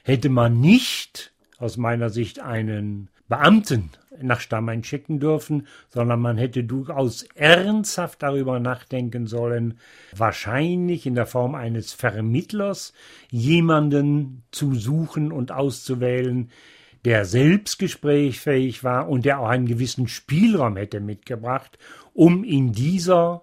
[0.04, 3.90] hätte man nicht aus meiner Sicht einen Beamten
[4.22, 9.78] nach Stammein schicken dürfen, sondern man hätte durchaus ernsthaft darüber nachdenken sollen,
[10.14, 12.92] wahrscheinlich in der Form eines Vermittlers
[13.30, 16.50] jemanden zu suchen und auszuwählen,
[17.04, 21.78] der selbst gesprächfähig war und der auch einen gewissen Spielraum hätte mitgebracht,
[22.14, 23.42] um in dieser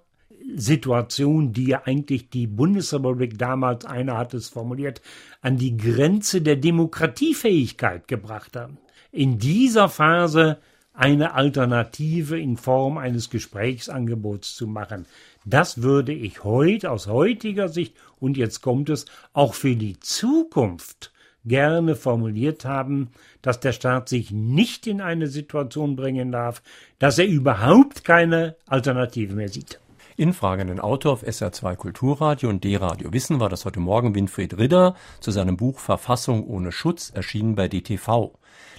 [0.56, 5.02] Situation, die ja eigentlich die Bundesrepublik damals, einer hat es formuliert,
[5.42, 8.80] an die Grenze der Demokratiefähigkeit gebracht haben.
[9.12, 10.60] In dieser Phase
[10.94, 15.06] eine Alternative in Form eines Gesprächsangebots zu machen.
[15.46, 21.12] Das würde ich heute aus heutiger Sicht und jetzt kommt es auch für die Zukunft
[21.44, 23.10] gerne formuliert haben,
[23.42, 26.62] dass der Staat sich nicht in eine Situation bringen darf,
[27.00, 29.80] dass er überhaupt keine Alternative mehr sieht.
[30.18, 34.96] In fragenden Autor auf SR2 Kulturradio und D-Radio Wissen war das heute Morgen Winfried Ridder
[35.20, 38.32] zu seinem Buch Verfassung ohne Schutz, erschienen bei DTV.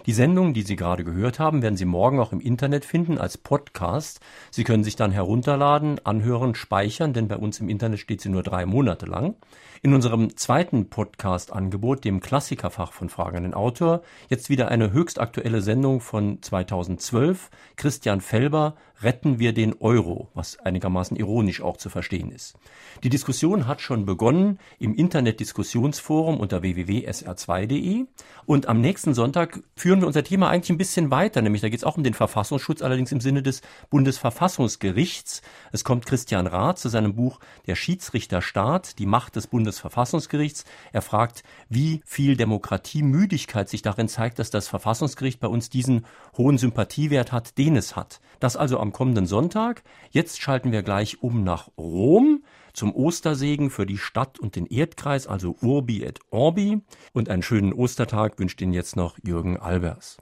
[0.07, 3.39] Die Sendung, die Sie gerade gehört haben, werden Sie morgen auch im Internet finden als
[3.39, 4.21] Podcast.
[4.51, 8.43] Sie können sich dann herunterladen, anhören, speichern, denn bei uns im Internet steht sie nur
[8.43, 9.37] drei Monate lang.
[9.81, 16.01] In unserem zweiten Podcast-Angebot, dem Klassikerfach von fragenden Autor, jetzt wieder eine höchst aktuelle Sendung
[16.01, 17.51] von 2012.
[17.77, 22.57] Christian Felber, Retten wir den Euro, was einigermaßen ironisch auch zu verstehen ist.
[23.03, 28.05] Die Diskussion hat schon begonnen im Internet-Diskussionsforum unter www.sr2.de
[28.47, 31.79] und am nächsten Sonntag führen wir unser Thema eigentlich ein bisschen weiter, nämlich da geht
[31.79, 35.43] es auch um den Verfassungsschutz, allerdings im Sinne des Bundesverfassungsgerichts.
[35.73, 40.65] Es kommt Christian Rath zu seinem Buch Der Schiedsrichterstaat, die Macht des Bundesverfassungsgerichts.
[40.93, 46.07] Er fragt, wie viel Demokratiemüdigkeit sich darin zeigt, dass das Verfassungsgericht bei uns diesen
[46.37, 48.21] hohen Sympathiewert hat, den es hat.
[48.41, 49.83] Das also am kommenden Sonntag.
[50.11, 52.43] Jetzt schalten wir gleich um nach Rom
[52.73, 56.81] zum Ostersegen für die Stadt und den Erdkreis, also Urbi et Orbi.
[57.13, 60.19] Und einen schönen Ostertag wünscht Ihnen jetzt noch Jürgen Albers.